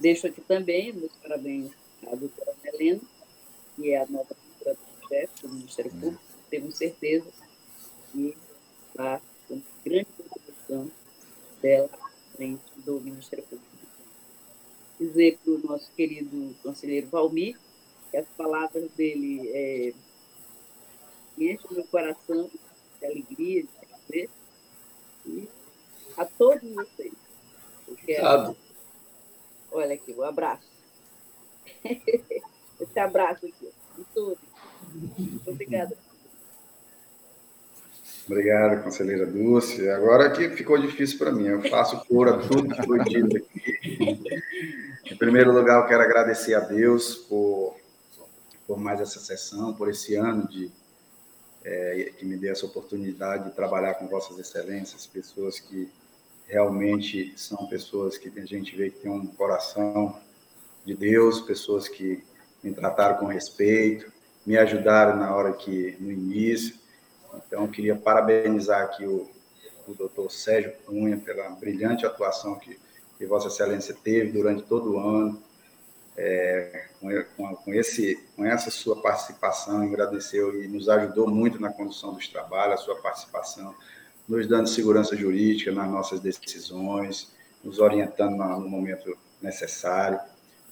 Deixo 0.00 0.26
aqui 0.26 0.40
também 0.40 0.92
meus 0.92 1.12
parabéns 1.22 1.70
à 2.06 2.14
doutora 2.14 2.52
Helena, 2.64 3.00
que 3.74 3.90
é 3.90 4.02
a 4.02 4.06
nova 4.06 4.34
chefe 5.08 5.42
do 5.42 5.48
Ministério 5.50 5.90
Público. 5.92 6.22
Tenho 6.50 6.72
certeza 6.72 7.26
que 8.12 8.36
está 8.88 9.20
com 9.48 9.60
grande 9.84 10.08
contribuição 10.16 10.90
dela 11.62 11.90
à 11.92 12.36
frente 12.36 12.62
do 12.78 13.00
Ministério 13.00 13.44
Público. 13.44 13.66
Dizer 14.98 15.38
para 15.44 15.52
o 15.52 15.58
nosso 15.58 15.90
querido 15.92 16.54
conselheiro 16.62 17.08
Valmir 17.08 17.58
que 18.10 18.16
as 18.16 18.26
palavras 18.36 18.90
dele 18.92 19.48
é, 19.48 19.92
enche 21.38 21.66
o 21.70 21.74
meu 21.74 21.84
coração 21.84 22.50
de 23.00 23.06
alegria, 23.06 23.62
de 23.62 23.68
prazer. 23.68 24.30
E 25.26 25.48
a 26.16 26.24
todos 26.24 26.70
vocês. 26.72 27.12
Eu 27.88 27.96
quero... 27.96 28.56
Olha 29.72 29.94
aqui, 29.94 30.12
o 30.12 30.20
um 30.20 30.22
abraço. 30.24 30.66
Esse 32.80 32.98
abraço 32.98 33.46
aqui, 33.46 33.70
de 33.96 34.04
todos. 34.14 34.38
Muito 34.92 35.50
obrigada. 35.50 35.96
Obrigado, 38.26 38.82
conselheira 38.82 39.24
Dulce. 39.24 39.88
Agora 39.88 40.30
que 40.30 40.50
ficou 40.50 40.78
difícil 40.78 41.16
para 41.18 41.30
mim, 41.30 41.46
eu 41.46 41.62
faço 41.70 42.04
cor 42.06 42.28
a 42.28 42.38
tudo 42.38 42.74
que 42.74 42.82
foi 42.84 42.98
dito 43.04 43.36
aqui. 43.36 44.18
Em 45.10 45.16
primeiro 45.16 45.52
lugar, 45.52 45.80
eu 45.80 45.86
quero 45.86 46.02
agradecer 46.02 46.54
a 46.54 46.60
Deus 46.60 47.14
por, 47.14 47.76
por 48.66 48.78
mais 48.78 49.00
essa 49.00 49.20
sessão, 49.20 49.72
por 49.74 49.88
esse 49.88 50.16
ano 50.16 50.48
de 50.48 50.72
é, 51.66 52.12
que 52.16 52.24
me 52.24 52.36
dê 52.36 52.48
essa 52.48 52.64
oportunidade 52.64 53.50
de 53.50 53.50
trabalhar 53.50 53.94
com 53.94 54.06
vossas 54.06 54.38
excelências, 54.38 55.04
pessoas 55.04 55.58
que 55.58 55.90
realmente 56.46 57.34
são 57.36 57.66
pessoas 57.66 58.16
que 58.16 58.28
a 58.38 58.46
gente 58.46 58.76
vê 58.76 58.88
que 58.88 59.00
tem 59.00 59.10
um 59.10 59.26
coração 59.26 60.16
de 60.84 60.94
Deus, 60.94 61.40
pessoas 61.40 61.88
que 61.88 62.22
me 62.62 62.72
trataram 62.72 63.16
com 63.16 63.26
respeito, 63.26 64.12
me 64.46 64.56
ajudaram 64.56 65.16
na 65.16 65.34
hora 65.34 65.52
que 65.52 65.96
no 65.98 66.12
início. 66.12 66.76
Então, 67.34 67.66
queria 67.66 67.96
parabenizar 67.96 68.82
aqui 68.82 69.04
o, 69.04 69.28
o 69.88 69.94
doutor 69.94 70.30
Sérgio 70.30 70.72
Cunha 70.86 71.18
pela 71.18 71.48
brilhante 71.50 72.06
atuação 72.06 72.54
que, 72.60 72.78
que 73.18 73.26
Vossa 73.26 73.48
Excelência 73.48 73.96
teve 74.04 74.30
durante 74.30 74.62
todo 74.62 74.92
o 74.92 74.98
ano 75.00 75.42
é, 76.16 76.86
com, 77.36 77.56
com, 77.56 77.74
esse, 77.74 78.18
com 78.34 78.44
essa 78.44 78.70
sua 78.70 79.00
participação, 79.00 79.82
agradeceu 79.82 80.62
e 80.62 80.66
nos 80.66 80.88
ajudou 80.88 81.28
muito 81.28 81.60
na 81.60 81.70
condução 81.70 82.14
dos 82.14 82.26
trabalhos, 82.28 82.80
a 82.80 82.84
sua 82.84 82.96
participação, 82.96 83.74
nos 84.26 84.46
dando 84.46 84.68
segurança 84.68 85.14
jurídica 85.16 85.70
nas 85.70 85.88
nossas 85.90 86.20
decisões, 86.20 87.32
nos 87.62 87.78
orientando 87.78 88.36
no 88.36 88.68
momento 88.68 89.16
necessário. 89.40 90.18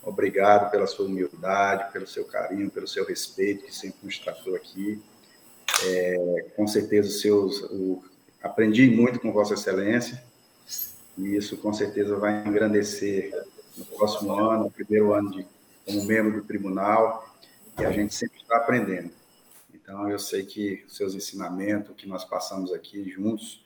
Obrigado 0.03 0.71
pela 0.71 0.87
sua 0.87 1.07
humildade, 1.07 1.93
pelo 1.93 2.07
seu 2.07 2.25
carinho, 2.25 2.71
pelo 2.71 2.89
seu 2.89 3.07
respeito 3.07 3.65
que 3.65 3.75
sempre 3.75 3.99
nos 4.03 4.19
tratou 4.19 4.55
aqui. 4.55 5.03
É, 5.85 6.47
com 6.57 6.67
certeza, 6.67 7.11
seus, 7.11 7.63
o, 7.65 8.03
aprendi 8.43 8.91
muito 8.91 9.21
com 9.21 9.33
Vossa 9.33 9.55
Excelência 9.55 10.23
e 11.17 11.37
isso 11.37 11.57
com 11.57 11.73
certeza 11.73 12.17
vai 12.17 12.47
engrandecer 12.47 13.33
no 13.77 13.85
próximo 13.85 14.33
ano, 14.33 14.65
no 14.65 14.71
primeiro 14.71 15.13
ano 15.13 15.31
de, 15.31 15.47
como 15.85 16.05
membro 16.05 16.41
do 16.41 16.47
tribunal, 16.47 17.29
e 17.79 17.85
a 17.85 17.91
gente 17.91 18.15
sempre 18.15 18.41
está 18.41 18.57
aprendendo. 18.57 19.11
Então, 19.73 20.09
eu 20.09 20.19
sei 20.19 20.45
que 20.45 20.85
seus 20.89 21.15
ensinamentos, 21.15 21.91
o 21.91 21.95
que 21.95 22.09
nós 22.09 22.25
passamos 22.25 22.73
aqui 22.73 23.11
juntos, 23.11 23.65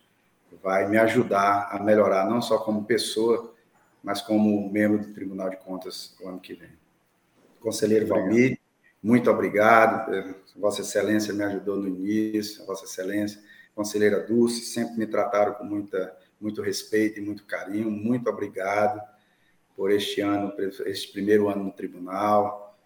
vai 0.62 0.88
me 0.88 0.96
ajudar 0.96 1.68
a 1.70 1.78
melhorar, 1.78 2.28
não 2.28 2.40
só 2.40 2.58
como 2.58 2.84
pessoa, 2.84 3.54
mas 4.02 4.20
como 4.20 4.70
membro 4.70 5.06
do 5.06 5.12
Tribunal 5.12 5.50
de 5.50 5.56
Contas 5.58 6.16
o 6.20 6.28
ano 6.28 6.40
que 6.40 6.54
vem. 6.54 6.70
Conselheiro 7.60 8.06
Valmir, 8.06 8.58
muito 9.02 9.30
obrigado. 9.30 10.34
Vossa 10.56 10.80
Excelência 10.80 11.32
me 11.32 11.44
ajudou 11.44 11.76
no 11.76 11.86
início, 11.86 12.64
Vossa 12.64 12.84
Excelência, 12.84 13.40
conselheira 13.74 14.26
Dulce, 14.26 14.62
sempre 14.62 14.96
me 14.96 15.06
trataram 15.06 15.54
com 15.54 15.64
muita, 15.64 16.16
muito 16.40 16.62
respeito 16.62 17.20
e 17.20 17.22
muito 17.22 17.44
carinho. 17.44 17.90
Muito 17.90 18.28
obrigado 18.28 19.00
por 19.78 19.92
este 19.92 20.20
ano, 20.20 20.52
este 20.86 21.12
primeiro 21.12 21.48
ano 21.48 21.62
no 21.62 21.70
tribunal. 21.70 22.76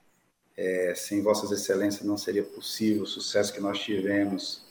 É, 0.54 0.92
sem 0.94 1.22
Vossas 1.22 1.50
Excelências 1.50 2.04
não 2.04 2.18
seria 2.18 2.42
possível 2.42 3.04
o 3.04 3.06
sucesso 3.06 3.50
que 3.50 3.60
nós 3.60 3.80
tivemos 3.80 4.62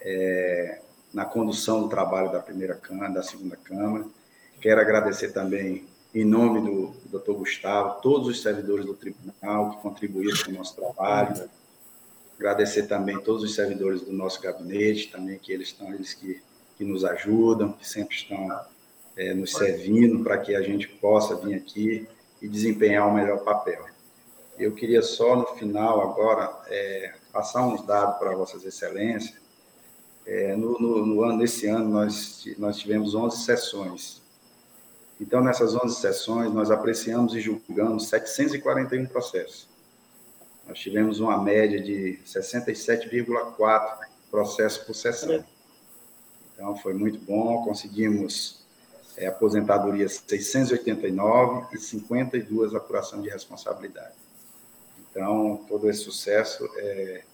é, 0.00 0.80
na 1.12 1.24
condução 1.24 1.82
do 1.82 1.88
trabalho 1.88 2.30
da 2.30 2.38
primeira 2.38 2.76
Câmara, 2.76 3.12
da 3.12 3.24
segunda 3.24 3.56
Câmara. 3.56 4.06
Quero 4.60 4.80
agradecer 4.80 5.32
também, 5.32 5.84
em 6.14 6.24
nome 6.24 6.60
do, 6.60 6.86
do 7.08 7.18
Dr. 7.18 7.32
Gustavo, 7.32 8.00
todos 8.00 8.28
os 8.28 8.40
servidores 8.40 8.86
do 8.86 8.94
tribunal 8.94 9.72
que 9.72 9.82
contribuíram 9.82 10.36
com 10.44 10.52
o 10.52 10.54
nosso 10.54 10.76
trabalho. 10.76 11.50
Agradecer 12.38 12.84
também 12.84 13.18
todos 13.18 13.42
os 13.42 13.56
servidores 13.56 14.02
do 14.02 14.12
nosso 14.12 14.40
gabinete, 14.40 15.10
também 15.10 15.36
que 15.40 15.52
eles 15.52 15.68
estão, 15.68 15.92
eles 15.92 16.14
que, 16.14 16.40
que 16.76 16.84
nos 16.84 17.04
ajudam, 17.04 17.72
que 17.72 17.88
sempre 17.88 18.14
estão 18.14 18.48
é, 19.18 19.34
nos 19.34 19.50
servindo 19.52 20.22
para 20.22 20.38
que 20.38 20.54
a 20.54 20.62
gente 20.62 20.86
possa 20.86 21.34
vir 21.34 21.54
aqui 21.54 22.08
e 22.40 22.48
desempenhar 22.48 23.08
o 23.08 23.12
melhor 23.12 23.40
papel. 23.40 23.84
Eu 24.56 24.72
queria 24.72 25.02
só, 25.02 25.34
no 25.34 25.46
final, 25.56 26.00
agora, 26.00 26.56
é, 26.68 27.14
passar 27.32 27.66
uns 27.66 27.84
dados 27.84 28.16
para 28.18 28.34
Vossas 28.36 28.64
Excelências. 28.64 29.36
É, 30.24 30.54
no, 30.54 30.78
no, 30.78 31.04
no, 31.04 31.22
ano 31.24 31.38
desse 31.38 31.66
ano, 31.66 31.88
nós, 31.88 32.44
nós 32.58 32.78
tivemos 32.78 33.14
11 33.14 33.44
sessões. 33.44 34.22
Então, 35.20 35.42
nessas 35.42 35.74
11 35.74 35.96
sessões, 35.96 36.52
nós 36.52 36.70
apreciamos 36.70 37.34
e 37.34 37.40
julgamos 37.40 38.08
741 38.08 39.06
processos. 39.06 39.68
Nós 40.66 40.78
tivemos 40.78 41.18
uma 41.18 41.42
média 41.42 41.80
de 41.80 42.20
67,4 42.24 43.98
processos 44.30 44.78
por 44.84 44.94
sessão. 44.94 45.44
Então, 46.54 46.76
foi 46.76 46.94
muito 46.94 47.18
bom, 47.18 47.64
conseguimos 47.64 48.67
é, 49.18 49.26
aposentadoria 49.26 50.08
689 50.08 51.74
e 51.74 51.78
52 51.78 52.74
apuração 52.74 53.20
de 53.20 53.28
responsabilidade. 53.28 54.14
Então, 55.10 55.64
todo 55.68 55.90
esse 55.90 56.00
sucesso 56.04 56.68
é, 56.76 57.24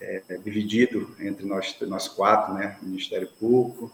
é, 0.00 0.22
é 0.30 0.36
dividido 0.38 1.14
entre 1.20 1.44
nós, 1.44 1.76
nós 1.82 2.08
quatro, 2.08 2.54
né? 2.54 2.78
Ministério 2.80 3.28
Público, 3.38 3.92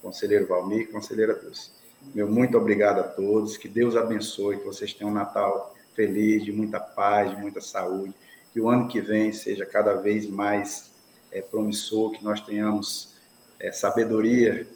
conselheiro 0.00 0.46
Valmir 0.46 0.82
e 0.82 0.86
conselheira 0.86 1.34
Dulce. 1.34 1.72
Meu 2.14 2.30
muito 2.30 2.56
obrigado 2.56 3.00
a 3.00 3.02
todos, 3.02 3.56
que 3.56 3.68
Deus 3.68 3.96
abençoe, 3.96 4.58
que 4.58 4.64
vocês 4.64 4.94
tenham 4.94 5.10
um 5.10 5.14
Natal 5.14 5.74
feliz, 5.94 6.44
de 6.44 6.52
muita 6.52 6.78
paz, 6.78 7.30
de 7.30 7.36
muita 7.36 7.60
saúde, 7.60 8.14
que 8.52 8.60
o 8.60 8.68
ano 8.68 8.88
que 8.88 9.00
vem 9.00 9.32
seja 9.32 9.66
cada 9.66 9.94
vez 9.94 10.28
mais 10.28 10.90
é, 11.32 11.42
promissor, 11.42 12.12
que 12.12 12.24
nós 12.24 12.40
tenhamos 12.40 13.14
é, 13.58 13.72
sabedoria 13.72 14.66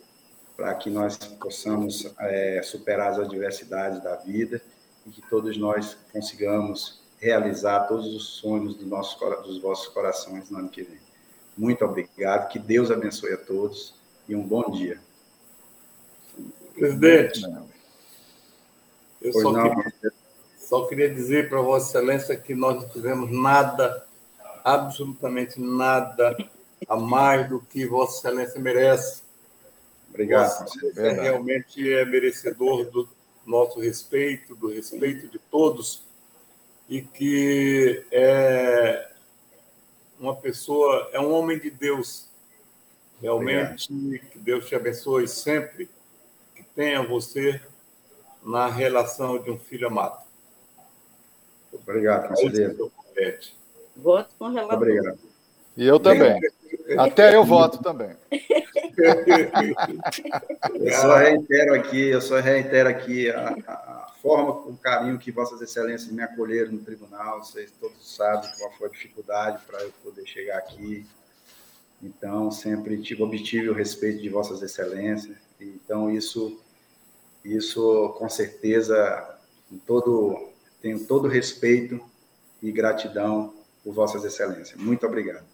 para 0.57 0.75
que 0.75 0.88
nós 0.88 1.17
possamos 1.17 2.12
é, 2.21 2.62
superar 2.62 3.12
as 3.12 3.19
adversidades 3.19 4.03
da 4.03 4.17
vida 4.17 4.61
e 5.07 5.11
que 5.11 5.23
todos 5.29 5.57
nós 5.57 5.97
consigamos 6.12 7.03
realizar 7.19 7.87
todos 7.87 8.14
os 8.14 8.25
sonhos 8.37 8.75
do 8.75 8.87
nosso, 8.87 9.19
dos 9.43 9.61
vossos 9.61 9.88
corações 9.88 10.51
no 10.51 10.59
ano 10.59 10.69
que 10.69 10.83
vem. 10.83 10.99
Muito 11.57 11.85
obrigado, 11.85 12.49
que 12.49 12.59
Deus 12.59 12.90
abençoe 12.90 13.33
a 13.33 13.37
todos 13.37 13.95
e 14.29 14.35
um 14.35 14.43
bom 14.43 14.71
dia. 14.71 15.01
Presidente, 16.75 17.40
eu 19.23 19.33
só 19.33 19.53
queria, 19.53 20.12
só 20.59 20.87
queria 20.87 21.14
dizer 21.14 21.49
para 21.49 21.61
Vossa 21.61 21.99
Excelência 21.99 22.37
que 22.37 22.55
nós 22.55 22.83
não 22.83 22.88
fizemos 22.90 23.31
nada, 23.31 24.05
absolutamente 24.64 25.61
nada, 25.61 26.37
a 26.88 26.97
mais 26.97 27.49
do 27.49 27.61
que 27.61 27.87
Vossa 27.87 28.19
Excelência 28.19 28.61
merece. 28.61 29.24
Obrigado. 30.14 30.61
Vossa 30.61 30.64
Excelência 30.64 31.22
realmente 31.22 31.92
é 31.92 32.05
merecedor 32.05 32.85
do 32.85 33.09
nosso 33.44 33.81
respeito, 33.81 34.55
do 34.55 34.68
respeito 34.68 35.27
de 35.27 35.40
todos, 35.40 36.07
e 36.88 37.03
que 37.03 38.07
é 38.12 39.11
uma 40.18 40.37
pessoa, 40.37 41.11
é 41.12 41.18
um 41.18 41.33
homem 41.33 41.59
de 41.59 41.68
Deus. 41.68 42.29
Realmente, 43.20 43.92
Obrigado. 43.92 44.31
que 44.31 44.38
Deus 44.38 44.68
te 44.68 44.77
abençoe 44.77 45.27
sempre, 45.27 45.90
que 46.55 46.62
tenha 46.62 47.03
você 47.03 47.61
na 48.44 48.68
relação 48.68 49.42
de 49.42 49.50
um 49.50 49.59
filho 49.59 49.88
amado. 49.88 50.22
Obrigado, 51.72 52.29
conselheiro. 52.29 52.92
Voto 53.96 54.35
com 54.38 54.48
relação. 54.48 54.77
Obrigado. 54.77 55.18
E 55.77 55.85
eu 55.87 55.98
também. 55.98 56.38
Até 56.99 57.35
eu 57.35 57.44
voto 57.44 57.83
também. 57.83 58.11
eu 60.75 60.92
só 60.92 61.16
reitero 61.16 61.75
aqui, 61.75 62.09
eu 62.09 62.20
só 62.20 62.40
reitero 62.40 62.88
aqui 62.88 63.31
a, 63.31 63.57
a, 63.66 64.12
forma, 64.20 64.51
o 64.51 64.77
carinho 64.77 65.18
que 65.18 65.31
Vossas 65.31 65.61
Excelências 65.62 66.12
me 66.12 66.23
acolheram 66.23 66.73
no 66.73 66.79
tribunal. 66.79 67.42
Vocês 67.42 67.73
todos 67.81 68.14
sabem 68.14 68.51
qual 68.59 68.70
foi 68.73 68.88
a 68.88 68.90
dificuldade 68.90 69.62
para 69.66 69.83
eu 69.83 69.92
poder 70.03 70.27
chegar 70.27 70.59
aqui. 70.59 71.07
Então, 72.03 72.51
sempre 72.51 73.01
tive, 73.01 73.23
obtive 73.23 73.70
o 73.70 73.75
respeito 73.75 74.20
de 74.20 74.29
Vossas 74.29 74.62
Excelências. 74.62 75.37
Então, 75.59 76.11
isso, 76.11 76.61
isso 77.42 78.14
com 78.18 78.29
certeza, 78.29 79.38
todo, 79.87 80.51
tenho 80.83 81.07
todo 81.07 81.29
respeito 81.29 81.99
e 82.62 82.70
gratidão 82.70 83.55
por 83.83 83.94
Vossas 83.94 84.23
Excelências. 84.25 84.79
Muito 84.79 85.07
obrigado. 85.07 85.54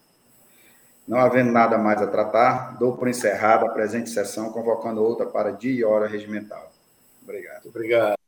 Não 1.11 1.19
havendo 1.19 1.51
nada 1.51 1.77
mais 1.77 2.01
a 2.01 2.07
tratar, 2.07 2.79
dou 2.79 2.97
por 2.97 3.09
encerrada 3.09 3.67
a 3.67 3.71
presente 3.71 4.09
sessão, 4.11 4.53
convocando 4.53 5.03
outra 5.03 5.27
para 5.27 5.51
dia 5.51 5.81
e 5.81 5.85
hora 5.85 6.07
regimental. 6.07 6.71
Obrigado. 7.21 7.67
Obrigado. 7.67 8.20